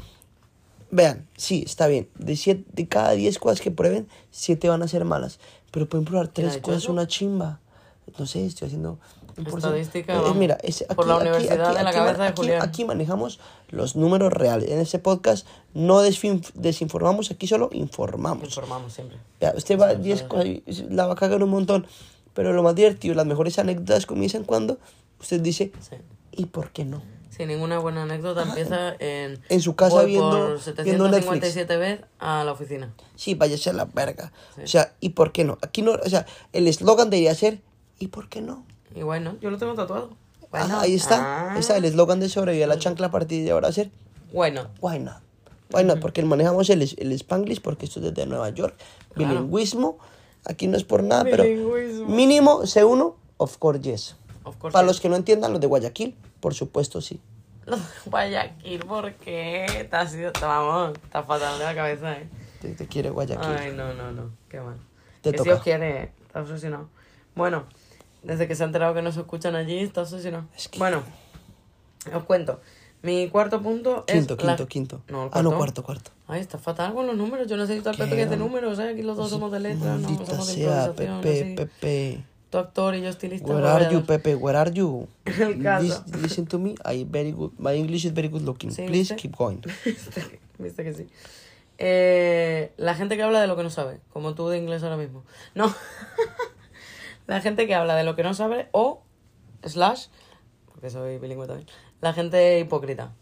[0.92, 2.10] Vean, sí, está bien.
[2.18, 5.40] De, siete, de cada 10 cosas que prueben, 7 van a ser malas.
[5.70, 6.92] Pero pueden probar ¿Quién ha 3 dicho cosas, eso?
[6.92, 7.60] una chimba.
[8.18, 8.98] No sé, estoy haciendo...
[9.38, 12.62] Estadística, Eh, mira, es- por la universidad de la cabeza de aquí- Julián.
[12.64, 14.72] aquí manejamos los números reales.
[14.72, 15.46] En este podcast
[15.76, 18.46] no desinformamos, aquí solo informamos.
[18.46, 19.18] Informamos siempre.
[19.40, 20.48] Vea, usted va 10 cosas,
[20.90, 21.86] la va a cagar un montón.
[22.34, 24.80] Pero lo más divertido, las mejores anécdotas comienzan cuando
[25.20, 25.96] usted dice, Sí.
[26.32, 27.02] ¿y por qué no?
[27.30, 29.40] Sí, ninguna buena anécdota empieza en...
[29.48, 32.94] En su casa viendo- por viendo 757 veces a la oficina.
[33.16, 34.34] Sí, váyase a la verga.
[34.62, 35.58] O sea, ¿y por qué no?
[35.62, 37.62] Aquí no, o sea, el eslogan debería ser,
[37.98, 38.66] ¿y por qué no?
[38.96, 40.10] Y bueno, yo lo tengo tatuado.
[40.12, 40.80] Ah, Bueno.
[40.80, 41.18] ahí está,
[41.50, 41.54] Ah.
[41.54, 43.74] ahí está, el eslogan de sobrevivir a la chancla a partir de ahora va a
[43.74, 43.92] ser,
[44.34, 45.18] Bueno, why not?
[45.72, 46.00] Why not?
[46.00, 48.76] Porque manejamos el, el Spanglish, porque esto es desde Nueva York,
[49.16, 49.98] bilingüismo,
[50.46, 51.44] aquí no es por nada, pero
[52.08, 54.16] mínimo C1, of course yes.
[54.58, 57.20] Para los que no entiendan, los de Guayaquil, por supuesto sí.
[58.06, 59.88] Guayaquil, ¿por qué?
[60.42, 62.28] Vamos, está fatal de la cabeza, ¿eh?
[62.62, 63.48] Te, te quiere Guayaquil.
[63.58, 64.78] Ay, no, no, no, qué mal.
[65.22, 65.56] Te que si toca.
[65.58, 66.90] os quiere, está obsesionado.
[67.36, 67.66] Bueno,
[68.24, 70.46] desde que se ha enterado que no se escuchan allí, está obsesionado.
[70.58, 71.04] Es que- Bueno,
[72.14, 72.60] os cuento.
[73.02, 74.44] Mi cuarto punto Quinto, es...
[74.44, 75.02] la- quinto, quinto.
[75.08, 76.12] No, ah, no, cuarto, cuarto.
[76.28, 77.48] Ay, está fatal con los números.
[77.48, 78.90] Yo necesito al Pepe que es de números, ¿eh?
[78.90, 80.92] Aquí los dos somos de letras, no somos de sea.
[80.94, 81.56] Pepe, así.
[81.56, 82.24] Pepe.
[82.50, 83.48] Tu actor y yo estilista.
[83.48, 84.06] Where pues are you.
[84.06, 84.36] Pepe?
[84.36, 85.08] Where are you?
[85.26, 85.84] El caso.
[85.84, 86.76] Lis- listen to me.
[86.84, 87.52] I very good.
[87.60, 88.72] My English is very good looking.
[88.72, 89.16] Sí, Please ¿viste?
[89.16, 89.62] keep going.
[89.86, 91.08] Viste, viste que sí.
[91.78, 94.98] Eh, la gente que habla de lo que no sabe, como tú de inglés ahora
[94.98, 95.24] mismo.
[95.56, 95.74] No.
[97.28, 99.02] la gente que habla de lo que no sabe o,
[99.64, 100.08] slash,
[100.66, 101.70] porque soy bilingüe también,
[102.02, 103.14] la gente hipócrita.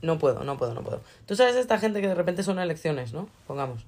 [0.00, 1.00] No puedo, no puedo, no puedo.
[1.26, 3.28] Tú sabes esta gente que de repente son elecciones, ¿no?
[3.46, 3.86] Pongamos.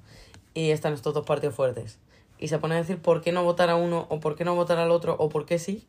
[0.54, 1.98] Y están estos dos partidos fuertes.
[2.38, 4.54] Y se pone a decir por qué no votar a uno o por qué no
[4.54, 5.86] votar al otro o por qué sí.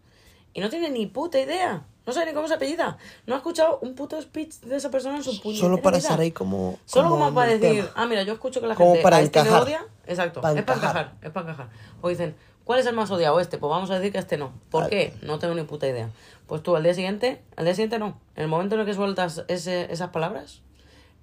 [0.54, 1.84] Y no tiene ni puta idea.
[2.06, 2.98] No sabe ni cómo se apellida.
[3.26, 6.20] No ha escuchado un puto speech de esa persona en su puñetera Solo para estar
[6.20, 6.80] ahí como.
[6.86, 7.94] Solo como en para decir, tema.
[7.96, 9.64] ah, mira, yo escucho que la Como gente para a este le encajar.
[9.68, 9.86] odia.
[10.06, 11.02] Exacto, Para es para encajar.
[11.06, 11.70] encajar, es para encajar.
[12.02, 12.34] O dicen,
[12.64, 13.40] ¿cuál es el más odiado?
[13.42, 14.54] Este, pues vamos a decir que este no.
[14.72, 14.90] ¿Por Ah.
[14.90, 15.14] qué?
[15.22, 16.10] No tengo ni puta idea.
[16.48, 18.18] Pues tú al día siguiente, al día siguiente no.
[18.38, 20.62] En el momento en el que sueltas ese, esas palabras,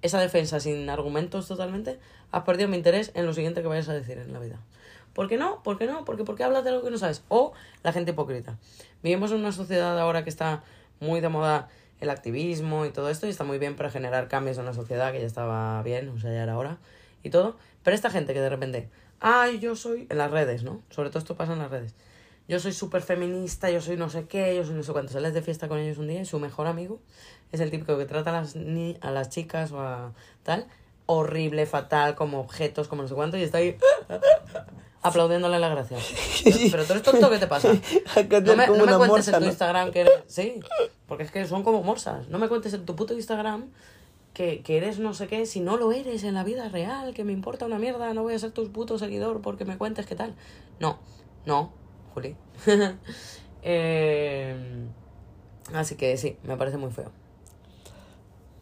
[0.03, 1.99] esa defensa sin argumentos totalmente,
[2.31, 4.59] has perdido mi interés en lo siguiente que vayas a decir en la vida.
[5.15, 5.63] ¿Por qué no?
[5.63, 6.03] ¿Por qué no?
[6.03, 7.23] Porque ¿por qué hablas de algo que no sabes?
[7.29, 8.57] O la gente hipócrita.
[9.01, 10.63] Vivimos en una sociedad ahora que está
[10.99, 11.69] muy de moda
[12.01, 15.13] el activismo y todo esto, y está muy bien para generar cambios en una sociedad
[15.13, 16.79] que ya estaba bien, o sea, ya era hora
[17.23, 17.55] y todo.
[17.81, 18.89] Pero esta gente que de repente,
[19.21, 20.81] ay, yo soy, en las redes, ¿no?
[20.89, 21.95] Sobre todo esto pasa en las redes.
[22.49, 25.13] Yo soy súper feminista, yo soy no sé qué, yo soy no sé cuánto.
[25.13, 26.99] Sales de fiesta con ellos un día y su mejor amigo
[27.53, 30.11] es el típico que trata a las, ni a las chicas o a
[30.43, 30.67] tal
[31.05, 33.77] horrible, fatal, como objetos, como no sé cuánto, y está ahí
[35.07, 35.97] aplaudiéndole la gracia.
[36.43, 37.73] Pero, pero tú eres tonto, ¿qué te pasa?
[38.45, 39.45] No me, no cuentes morsa, en tu ¿no?
[39.47, 40.13] Instagram que eres...
[40.27, 40.59] Sí,
[41.07, 42.27] porque es que son como morsas.
[42.29, 43.69] No me cuentes en tu puto Instagram
[44.33, 47.23] que, que eres no sé qué si no lo eres en la vida real, que
[47.23, 50.15] me importa una mierda, no voy a ser tu puto seguidor porque me cuentes qué
[50.15, 50.35] tal.
[50.79, 50.99] No,
[51.45, 51.71] no,
[52.13, 52.35] Juli.
[53.67, 54.55] Eh,
[55.73, 57.11] así que sí, me parece muy feo.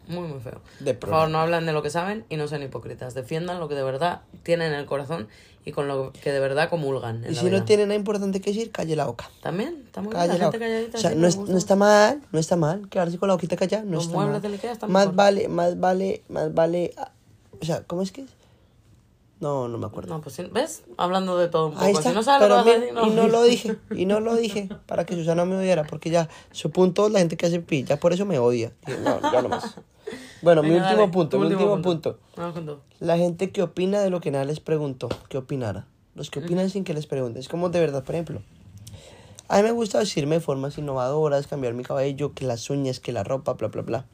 [0.08, 0.60] Muy, muy feo.
[0.80, 3.14] De Por favor, no hablan de lo que saben y no sean hipócritas.
[3.14, 5.28] Defiendan lo que de verdad tienen en el corazón
[5.64, 7.24] y con lo que de verdad comulgan.
[7.24, 7.58] En Y la si vida.
[7.58, 9.30] no tiene nada importante que decir, calle la boca.
[9.42, 10.26] También, está muy bien.
[10.28, 10.98] La la gente calladita.
[10.98, 13.84] O sea, no, es- no está mal, no está mal quedarse con la boquita callada,
[13.84, 14.30] no Los está mal.
[14.30, 14.42] más
[15.06, 15.14] mejor.
[15.14, 16.94] vale, más vale, más vale.
[17.60, 18.30] O sea, ¿cómo es que es?
[19.40, 20.14] No, no me acuerdo.
[20.14, 20.84] No, pues sí, ¿ves?
[20.96, 21.84] Hablando de todo un poco.
[21.84, 23.42] Ahí está, Si no sabes pero lo que vas a mira, decir, y no lo
[23.42, 27.18] dije, y no lo dije para que Susana me odiara, porque ya su punto la
[27.18, 28.72] gente que hace pi, ya por eso me odia.
[29.02, 29.76] No, ya no más.
[30.40, 32.18] Bueno, mi último dale, punto, mi último punto.
[32.34, 32.80] Todo.
[33.00, 35.86] La gente que opina de lo que nadie les preguntó, que opinara.
[36.14, 37.40] Los que opinan sin que les pregunten.
[37.40, 38.40] Es como de verdad, por ejemplo.
[39.48, 43.12] A mí me gusta vestirme de formas innovadoras, cambiar mi cabello, que las uñas, que
[43.12, 44.06] la ropa, bla, bla, bla.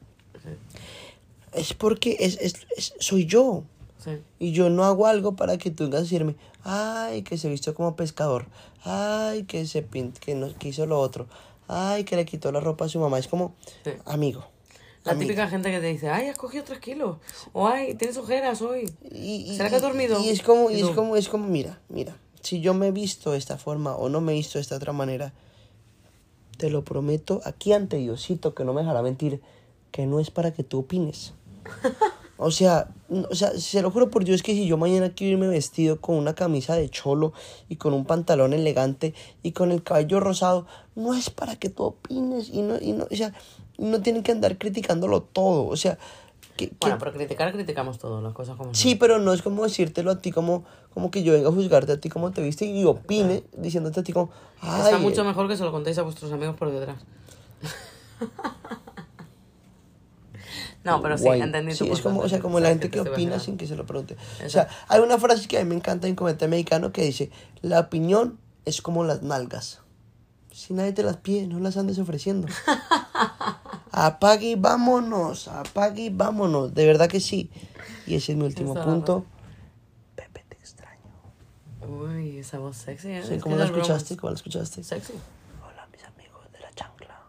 [1.53, 3.65] Es porque es, es, es- soy yo.
[4.03, 4.19] Sí.
[4.39, 7.75] Y yo no hago algo para que tú vengas a decirme, ay, que se vistió
[7.75, 8.47] como pescador,
[8.85, 11.27] ay, que se pint que, no, que hizo lo otro,
[11.69, 13.19] ay, que le quitó la ropa a su mamá.
[13.19, 13.91] Es como, Sí.
[14.07, 14.45] amigo.
[15.05, 15.29] La amigo.
[15.29, 17.17] típica gente que te dice, ay, has cogido tres kilos.
[17.55, 18.91] O ay, tienes ojeras hoy.
[19.11, 20.21] Y, y- ¿Será que has dormido?
[20.21, 23.33] Y es como, ¿Y es como, es como, mira, mira, si yo me he visto
[23.33, 25.33] de esta forma o no me he visto de esta otra manera,
[26.59, 29.41] te lo prometo aquí ante Diosito, que no me dejará mentir,
[29.91, 31.33] que no es para que tú opines.
[32.43, 35.47] O sea, o sea, se lo juro por Dios que si yo mañana quiero irme
[35.49, 37.35] vestido con una camisa de cholo
[37.69, 41.83] y con un pantalón elegante y con el cabello rosado, no es para que tú
[41.85, 43.35] opines y no, y no, o sea,
[43.77, 45.99] no tienen que andar criticándolo todo, o sea,
[46.57, 49.65] que, que- Bueno, pero criticar, criticamos todo, las cosas como Sí, pero no es como
[49.65, 52.65] decírtelo a ti como, como que yo venga a juzgarte a ti como te viste
[52.65, 54.31] y opine diciéndote a ti como,
[54.63, 56.97] ay, Está mucho mejor que se lo contéis a vuestros amigos por detrás.
[60.91, 61.41] No, pero sí, guay.
[61.43, 63.77] entendí tu Sí, es como, o sea, como la gente que opina sin que se
[63.77, 64.17] lo pregunte.
[64.45, 67.31] O sea, hay una frase que a mí me encanta en comentario mexicano que dice,
[67.63, 69.81] la opinión es como las nalgas.
[70.53, 72.49] Si nadie te las pide, no las andes ofreciendo.
[73.93, 76.75] apague y vámonos, apague y vámonos.
[76.75, 77.51] De verdad que sí.
[78.07, 79.25] Y ese es mi último punto.
[80.17, 81.01] Pepe, te extraño.
[81.89, 83.25] Uy, esa voz sexy, ¿eh?
[83.27, 84.17] Sí, ¿Cómo la escuchaste?
[84.17, 84.83] ¿Cómo la escuchaste?
[84.83, 85.15] Sexy.
[85.63, 87.21] Hola, mis amigos de la chancla.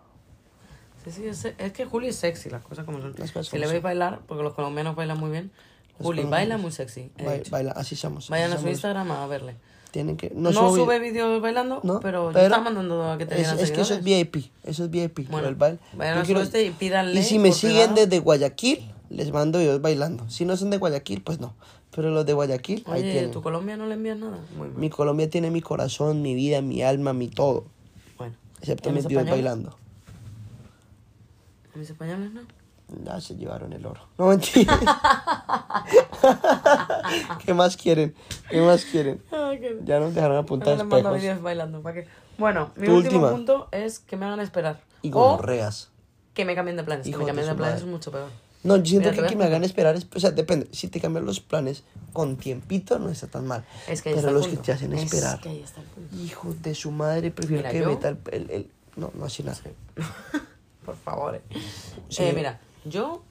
[1.03, 3.13] Sí, sí, es, es que Juli es sexy, las cosas como son.
[3.17, 5.51] Las cosas Si le veis bailar, porque los colombianos bailan muy bien,
[5.97, 7.11] Los Juli baila muy sexy.
[7.17, 7.49] he Ba- dicho.
[7.51, 8.25] baila, así somos.
[8.25, 8.71] así Vayan a su somos.
[8.73, 9.55] Instagram a verle.
[9.91, 10.31] Tienen que...
[10.33, 13.51] No, subo sube vídeos bailando, No, pero, yo pero estaba mandando a que te es,
[13.51, 14.03] es que eso es.
[14.03, 15.79] VIP, eso es VIP, Bueno, el baile.
[15.97, 17.95] vayan Yo a quiero- este y pídanle Y si me siguen privado.
[17.95, 20.29] desde Guayaquil, les mando videos bailando.
[20.29, 21.55] Si no son de Guayaquil, pues no.
[21.93, 23.31] Pero los de Guayaquil, ahí Oye, tienen.
[23.31, 24.37] ¿tu Colombia no le envías nada?
[24.55, 24.69] Muy.
[24.69, 27.65] Mi Colombia tiene mi corazón, mi vida, mi alma, mi todo.
[28.17, 28.35] Bueno.
[28.59, 29.29] Excepto ¿Y mis españoles?
[29.31, 29.77] bailando.
[31.73, 32.41] ¿A mis españoles no?
[33.05, 34.01] Ya se llevaron el oro.
[34.17, 34.77] No mentira.
[37.45, 38.13] ¿Qué más quieren?
[38.49, 39.21] ¿Qué más quieren?
[39.31, 39.53] Ah,
[39.85, 41.21] Ya nos dejaron apuntar mando espejos.
[41.21, 41.81] vídeos bailando.
[41.81, 42.07] ¿para qué?
[42.37, 43.31] Bueno, mi último última.
[43.31, 44.81] punto es que me hagan esperar.
[45.01, 45.89] Y o gonorreas.
[46.33, 47.07] que me cambien de planes.
[47.07, 47.85] Hijo que me cambien de, planes madre.
[47.85, 48.29] es mucho peor.
[48.63, 50.67] No, yo siento Mira, que que me hagan esperar, es- o sea, depende.
[50.71, 53.63] Si te cambian los planes con tiempito, no está tan mal.
[53.87, 55.39] Es que ahí Pero está el los que te hacen Es esperar.
[55.39, 56.15] que ahí está el punto.
[56.17, 59.41] Hijo de su madre, prefiero Mira, que yo- meta el, el- el- No, no así
[59.43, 59.57] nada.
[60.85, 61.35] Por favor.
[61.35, 61.41] eh.
[62.09, 62.23] Sí.
[62.23, 63.23] Eh, mira, yo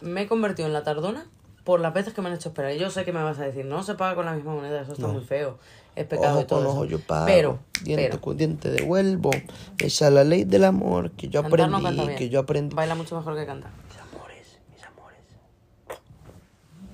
[0.00, 1.26] me he convertido en la tardona
[1.64, 2.72] por las veces que me han hecho esperar.
[2.74, 4.92] Yo sé que me vas a decir, no se paga con la misma moneda, eso
[4.92, 5.12] está No.
[5.14, 5.58] muy feo.
[5.94, 6.76] Es pecado Ojo y todo con eso.
[6.76, 7.26] ojo yo pago.
[7.26, 9.30] Pero, diente pero, con diente devuelvo.
[9.78, 12.04] Esa es la ley del amor que yo cantar no aprendí.
[12.06, 12.16] bien.
[12.18, 12.74] que yo aprendí.
[12.74, 13.70] Baila mucho mejor que canta.
[13.88, 15.18] Mis amores, mis amores.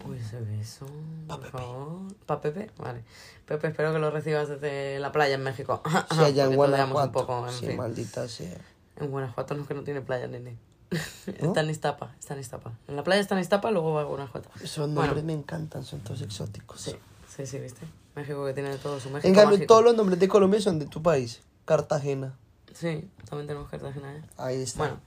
[0.06, 0.86] Uy, ese beso,
[1.28, 2.14] por favor.
[2.26, 2.70] ¿Pa Pepe?
[2.78, 3.02] Vale.
[3.46, 5.80] Pepe, espero que lo recibas desde la playa en México.
[6.10, 7.06] Si allá en Guanajuato.
[7.06, 7.76] un poco, en sí, fin.
[7.76, 8.58] maldita sea.
[9.00, 10.56] En Guanajuato no es que no tiene playa, nene.
[10.90, 11.48] ¿No?
[11.48, 12.72] Está en Iztapa, está en Iztapa.
[12.88, 14.48] En la playa está en Iztapa, luego va a Guanajuato.
[14.62, 15.02] Esos Bueno.
[15.02, 16.80] nombres me encantan, son todos exóticos.
[16.80, 16.96] Sí,
[17.28, 17.86] sí, sí, ¿viste?
[18.16, 19.72] México que tiene de todo su México En cambio, mágico.
[19.74, 21.42] todos los nombres de Colombia son de tu país.
[21.64, 22.34] Cartagena.
[22.74, 24.22] Sí, también tenemos Cartagena, ¿eh?
[24.38, 24.78] Ahí está.
[24.78, 25.00] Bueno,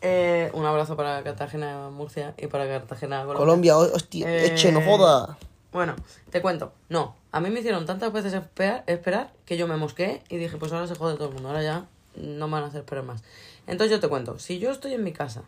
[0.00, 3.38] eh, un abrazo para Cartagena, Murcia y para Cartagena, Colombia.
[3.38, 5.36] Colombia, ho- hostia, Eh, eche, no joda.
[5.72, 5.94] Bueno,
[6.30, 6.72] te cuento.
[6.88, 10.56] No, a mí me hicieron tantas veces esperar, esperar que yo me mosqué y dije,
[10.56, 11.86] pues ahora se jode todo el mundo, ahora ya
[12.20, 13.22] no me van a hacer esperar más.
[13.66, 15.44] Entonces yo te cuento, si yo estoy en mi casa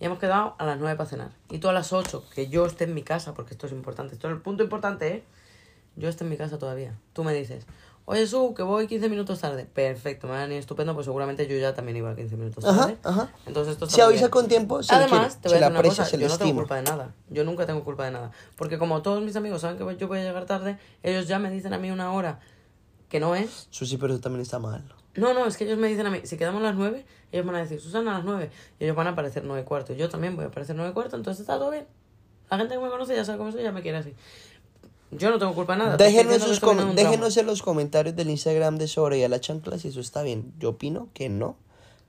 [0.00, 2.66] y hemos quedado a las 9 para cenar y tú a las 8 que yo
[2.66, 5.24] esté en mi casa, porque esto es importante, esto es el punto importante, ¿eh?
[5.96, 6.94] Yo estoy en mi casa todavía.
[7.12, 7.66] Tú me dices,
[8.04, 9.64] oye, Su, que voy 15 minutos tarde.
[9.66, 12.80] Perfecto, me van a ir estupendo, pues seguramente yo ya también iba 15 minutos Ajá,
[12.82, 12.98] tarde.
[13.02, 13.32] ajá.
[13.46, 15.88] Entonces esto está Si avisa con tiempo, se Además, te voy se a decir una
[15.88, 17.14] cosa, yo no tengo culpa de nada.
[17.30, 18.30] Yo nunca tengo culpa de nada.
[18.56, 21.50] Porque como todos mis amigos saben que yo voy a llegar tarde, ellos ya me
[21.50, 22.38] dicen a mí una hora
[23.08, 23.66] que no es.
[23.70, 24.84] Susi, pero eso también está mal.
[25.16, 27.46] No, no, es que ellos me dicen a mí, si quedamos a las 9, ellos
[27.46, 28.50] van a decir, Susana, a las 9.
[28.78, 29.92] Y ellos van a aparecer 9 y cuarto.
[29.94, 31.86] Yo también voy a aparecer 9 y cuarto, entonces está todo bien.
[32.50, 34.14] La gente que me conoce ya sabe cómo soy, ya me quiere así.
[35.10, 35.96] Yo no tengo culpa de nada.
[35.96, 36.92] Déjenos, sus trauma.
[36.94, 40.22] déjenos en los comentarios del Instagram de Sobre y a la chancla si eso está
[40.22, 40.52] bien.
[40.58, 41.56] Yo opino que no.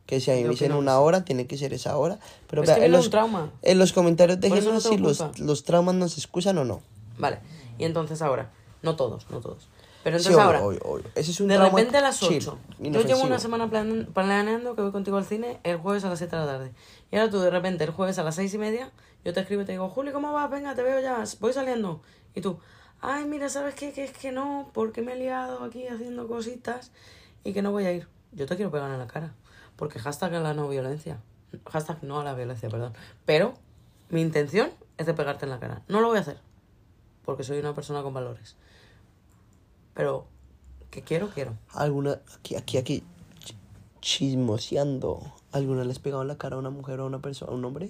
[0.05, 2.19] Que si a mí me dicen una hora, tiene que ser esa hora.
[2.49, 3.51] Pero Es vea, que en, los, un trauma.
[3.61, 6.81] en los comentarios eso no déjenos si los, los traumas nos excusan o no.
[7.17, 7.39] Vale,
[7.77, 9.67] y entonces ahora, no todos, no todos.
[10.03, 11.05] Pero Sí, entonces obvio, ahora, obvio, obvio.
[11.15, 12.57] Ese es un de repente a las chill, 8.
[12.79, 16.19] Yo llevo una semana plan- planeando que voy contigo al cine el jueves a las
[16.19, 16.71] 7 de la tarde.
[17.11, 18.91] Y ahora tú de repente el jueves a las 6 y media,
[19.25, 20.49] yo te escribo y te digo, Juli, ¿cómo vas?
[20.49, 22.01] Venga, te veo ya, voy saliendo.
[22.33, 22.59] Y tú,
[23.01, 23.91] ay, mira, ¿sabes qué?
[23.91, 26.91] Que es que no, porque me he liado aquí haciendo cositas
[27.43, 28.07] y que no voy a ir.
[28.31, 29.33] Yo te quiero pegar en la cara.
[29.75, 31.19] Porque hashtag a la no violencia.
[31.69, 32.93] Hashtag no a la violencia, perdón.
[33.25, 33.53] Pero
[34.09, 35.81] mi intención es de pegarte en la cara.
[35.87, 36.37] No lo voy a hacer.
[37.25, 38.55] Porque soy una persona con valores.
[39.99, 40.25] Pero
[40.91, 41.57] que quiero, quiero.
[41.73, 43.03] Alguna, aquí, aquí, aquí,
[43.43, 43.53] ch-
[43.99, 45.19] chismoseando.
[45.51, 47.55] ¿Alguna le has pegado en la cara a una mujer o a una persona, a
[47.55, 47.89] un hombre?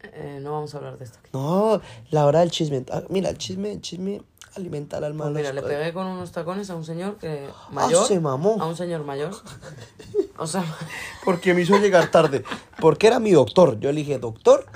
[0.00, 1.28] Eh, no vamos a hablar de esto aquí.
[1.34, 2.86] No, la hora del chisme.
[2.90, 4.22] Ah, mira, el chisme, el chisme
[4.54, 5.24] alimenta el alma.
[5.24, 8.04] Pues mira, los- le pegué con unos tacones a un señor que mayor.
[8.04, 8.56] Ah, se mamó.
[8.58, 9.34] A un señor mayor.
[10.38, 10.64] O sea,
[11.24, 12.44] Porque me hizo llegar tarde.
[12.80, 13.80] Porque era mi doctor.
[13.80, 14.66] Yo le dije, doctor,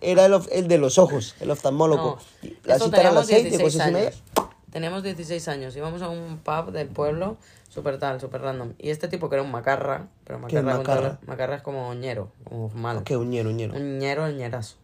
[0.00, 2.18] era el, of- el de los ojos, el oftalmólogo.
[2.42, 2.50] no.
[2.64, 4.49] La cita era a las seis, llegó 16 seis y media.
[4.70, 4.72] Años.
[4.72, 5.76] Teníamos 16 años.
[5.76, 7.36] Íbamos a un pub del pueblo,
[7.68, 8.72] súper tal, súper random.
[8.78, 11.18] Y este tipo que era un macarra, pero ¿Qué es macarra, toda macarra?
[11.22, 13.02] la- macarra es como ñero, como malo.
[13.04, 13.74] Qué uñero, uñero.
[13.74, 14.76] Un ñero, ñerazo.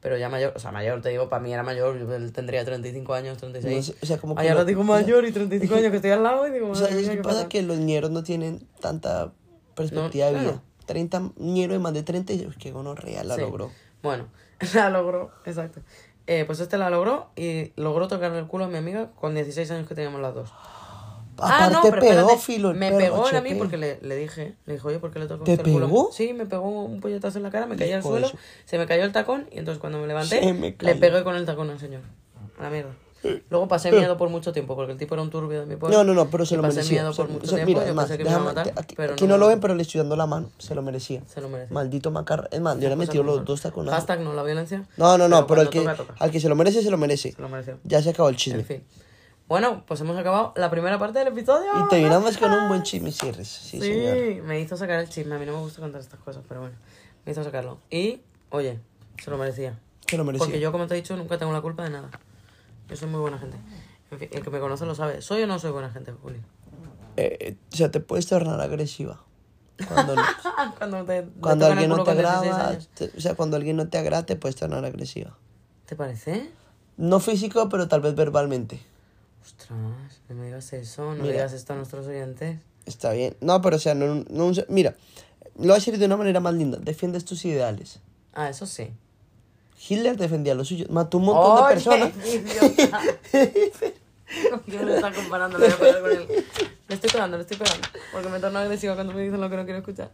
[0.00, 3.14] Pero ya mayor, o sea, mayor, te digo, para mí era mayor, yo tendría 35
[3.14, 3.88] años, 36.
[3.88, 6.22] No o sea, como que Ay, ahora digo mayor y 35 años que estoy al
[6.22, 9.32] lado y digo, O sea, mía, qué pasa que los ñeros no tienen tanta
[9.74, 10.50] perspectiva No, de vida.
[10.52, 10.62] claro.
[10.86, 13.40] 30 ñeros de más de 30 y yo, qué gonorrea la Sí.
[13.40, 13.72] logró.
[14.02, 14.28] Bueno,
[14.74, 15.80] la logró, exacto.
[16.26, 19.70] Eh, pues este la logró y logró tocarle el culo a mi amiga con 16
[19.70, 20.52] años que teníamos las dos.
[21.38, 23.58] Ah, no, pero espérate, pedófilo, el Me perro pegó él a mí HP.
[23.58, 25.86] porque le, le dije, le dije, oye, ¿por qué le toca ¿Te usted el culo?
[25.86, 26.08] pegó?
[26.10, 28.86] Sí, me pegó un puñetazo en la cara, me caí al suelo, su- se me
[28.86, 31.78] cayó el tacón y entonces cuando me levanté, me le pegué con el tacón al
[31.78, 32.00] señor.
[32.58, 32.90] A la mierda.
[33.50, 35.96] Luego pasé miedo por mucho tiempo porque el tipo era un turbio de mi pueblo.
[35.98, 37.02] No, no, no, pero se lo pasé merecía.
[37.02, 38.54] miedo por Se- mucho se- tiempo mira, yo además, pensé que me iba a déjame-
[38.54, 40.50] matar, aquí, pero aquí no, no, lo ven, pero le estoy dando la mano.
[40.58, 41.22] Se lo merecía.
[41.26, 41.74] Se lo merece.
[41.74, 42.48] Maldito macarra.
[42.52, 43.92] Es más, yo le he metido los dos tacones.
[43.92, 44.84] Hashtag no la violencia.
[44.96, 46.14] No, no, no, pero, el que, toca, toca.
[46.18, 47.32] al que se lo merece, se lo merece.
[47.32, 47.78] Se lo mereció.
[47.84, 48.60] Ya se acabó el chisme.
[48.60, 48.84] En fin.
[49.48, 51.70] Bueno, pues hemos acabado la primera parte del episodio.
[51.84, 53.46] Y terminamos con un buen chisme cierres.
[53.48, 54.42] Sí, Sí, señor.
[54.44, 55.36] me hizo sacar el chisme.
[55.36, 56.74] A mí no me gusta contar estas cosas, pero bueno,
[57.24, 57.78] me hizo sacarlo.
[57.90, 58.80] Y, oye,
[59.22, 59.78] se lo merecía.
[60.06, 60.44] Se lo merecía.
[60.46, 62.10] Porque yo, como te he dicho, nunca tengo la culpa de nada.
[62.88, 63.56] Yo soy muy buena gente.
[64.10, 65.20] En fin, el que me conoce lo sabe.
[65.22, 66.40] ¿Soy o no soy buena gente, Juli?
[67.16, 69.20] Eh, o sea, te puedes tornar agresiva.
[69.88, 70.14] Cuando,
[70.78, 73.76] cuando te, cuando el alguien no te con 16 agrada, te- o sea, cuando alguien
[73.76, 75.36] no te agrada, te puedes tornar agresiva.
[75.86, 76.50] ¿Te parece?
[76.96, 78.80] No físico, pero tal vez verbalmente.
[79.44, 79.78] Ostras,
[80.28, 81.34] no me digas eso, no Mira.
[81.34, 82.58] digas esto a nuestros oyentes.
[82.86, 83.36] Está bien.
[83.40, 84.94] No, pero o sea, no, no mira,
[85.56, 86.78] lo voy a decir de una manera más linda.
[86.78, 88.00] Defiendes tus ideales.
[88.32, 88.90] Ah, eso sí.
[89.88, 90.90] Hitler defendía los suyos.
[90.90, 92.12] Mató un montón de personas.
[92.26, 93.00] idiota.
[94.50, 95.56] ¿Con qué me está comparando?
[95.56, 96.44] Le voy a pegar con él.
[96.88, 97.88] Le estoy pegando, le estoy pegando.
[98.12, 100.10] Porque me torno agresiva cuando me dicen lo que no quiero escuchar.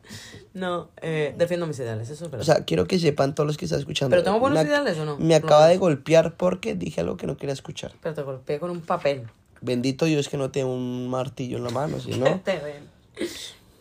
[0.53, 2.43] No, eh, defiendo mis ideales, eso es verdad.
[2.43, 4.11] O sea, quiero que sepan todos los que están escuchando.
[4.11, 5.17] ¿Pero tengo buenos Me ideales o no?
[5.19, 7.93] Me acaba de golpear porque dije algo que no quería escuchar.
[8.03, 9.27] Pero te golpeé con un papel.
[9.63, 12.41] Bendito Dios que no tengo un martillo en la mano, si no.
[12.41, 12.91] Te ven.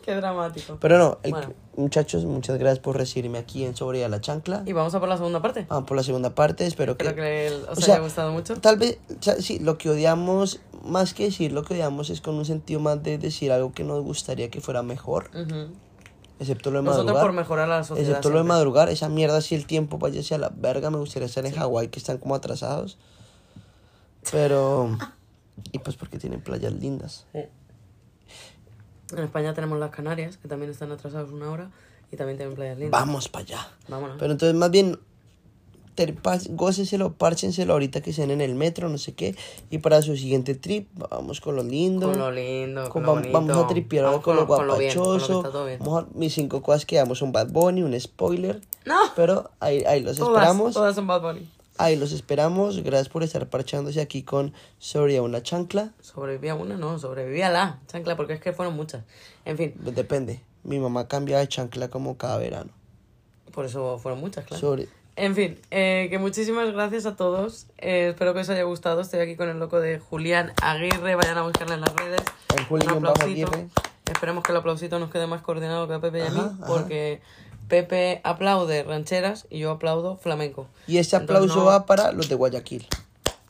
[0.02, 0.78] Qué dramático.
[0.80, 1.52] Pero no, el- Bueno.
[1.76, 4.62] muchachos, muchas gracias por recibirme aquí en Sobre a la Chancla.
[4.66, 5.66] Y vamos a por la segunda parte.
[5.68, 7.06] Vamos por la segunda parte, espero que...
[7.06, 8.56] Espero que el- os o sea, haya gustado mucho.
[8.60, 12.20] Tal vez, o sea, sí, lo que odiamos, más que decir lo que odiamos, es
[12.20, 15.68] con un sentido más de decir algo que nos gustaría que fuera mejor, Ujú.
[16.40, 17.26] excepto lo de Nosotros madrugar.
[17.26, 18.08] por mejorar la sociedad.
[18.10, 18.54] Excepto lo de siempre.
[18.56, 21.88] madrugar, esa mierda, si el tiempo vaya hacia la verga, me gustaría estar en Hawái,
[21.88, 22.98] que están como atrasados.
[24.30, 24.96] Pero.
[25.70, 27.26] Y pues porque tienen playas lindas.
[27.32, 27.40] Sí.
[29.12, 31.70] En España tenemos las Canarias, que también están atrasados una hora
[32.10, 32.98] y también tienen playas lindas.
[33.00, 33.68] Vamos para allá.
[33.88, 34.16] Vámonos.
[34.18, 34.98] Pero entonces, más bien,
[36.50, 39.36] gócenselo, párchenselo ahorita que sean en el metro, no sé qué.
[39.70, 42.08] Y para su siguiente trip, vamos con lo lindo.
[42.08, 44.66] Con lo lindo, Con- con lo vam- vamos, a tripear Vamos con, lo con con
[44.68, 45.42] guapachoso.
[45.42, 45.78] todo bien.
[45.80, 48.60] Vamos a- mis cinco cosas que damos son Bad Bunny, un spoiler.
[48.86, 48.96] No.
[49.14, 50.74] Pero ahí, ahí los Todas, esperamos.
[50.74, 51.48] todas son Bad Bunny.
[51.78, 52.82] Ahí los esperamos.
[52.82, 55.92] Gracias por estar parchándose aquí con Sobre a una chancla.
[56.00, 59.04] Sobrevivía una, no, sobrevivía la chancla, porque es que fueron muchas.
[59.44, 60.40] En fin, Depende.
[60.64, 62.70] Mi mamá cambia de chancla como cada verano.
[63.52, 64.60] por eso fueron muchas, claro.
[64.60, 64.88] Sobre.
[65.16, 67.66] En fin, eh, que muchísimas gracias a todos.
[67.78, 69.00] Eh, espero que os haya gustado.
[69.00, 71.14] Estoy aquí con el loco de Julián Aguirre.
[71.16, 72.22] Vayan a buscarle en las redes.
[72.56, 73.48] El Juli Un guion bajo aplausito.
[73.52, 73.68] Aguirre.
[74.10, 76.56] Esperemos que el aplausito nos quede más coordinado que a Pepe y a mí, Ajá,
[76.62, 76.66] ajá.
[77.72, 80.66] Pepe aplaude rancheras y yo aplaudo flamenco.
[80.86, 82.86] Y Entonces, aplauso no- va para los de Guayaquil.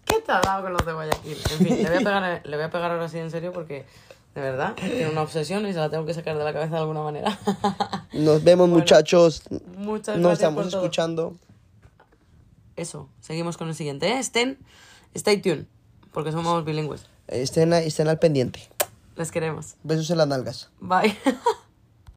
[0.05, 1.37] ¿Qué te ha dado con los de Guayaquil?
[1.51, 3.85] En fin, le voy a pegar, le voy a pegar ahora sí en serio porque,
[4.37, 6.81] de verdad, tiene una obsesión y se la tengo que sacar de la cabeza de
[6.83, 7.37] alguna manera.
[8.13, 9.43] Nos vemos, muchachos.
[9.77, 10.83] Muchas Nos gracias estamos por todo.
[10.83, 11.35] escuchando.
[12.77, 14.07] Eso, seguimos con el siguiente.
[14.07, 14.21] ¿eh?
[14.21, 14.57] Estén,
[15.15, 15.65] stay tuned,
[16.13, 17.07] porque somos bilingües.
[17.27, 18.69] Estén al pendiente.
[19.17, 19.75] Les queremos.
[19.83, 20.71] Besos en las nalgas.
[20.79, 21.19] Bye.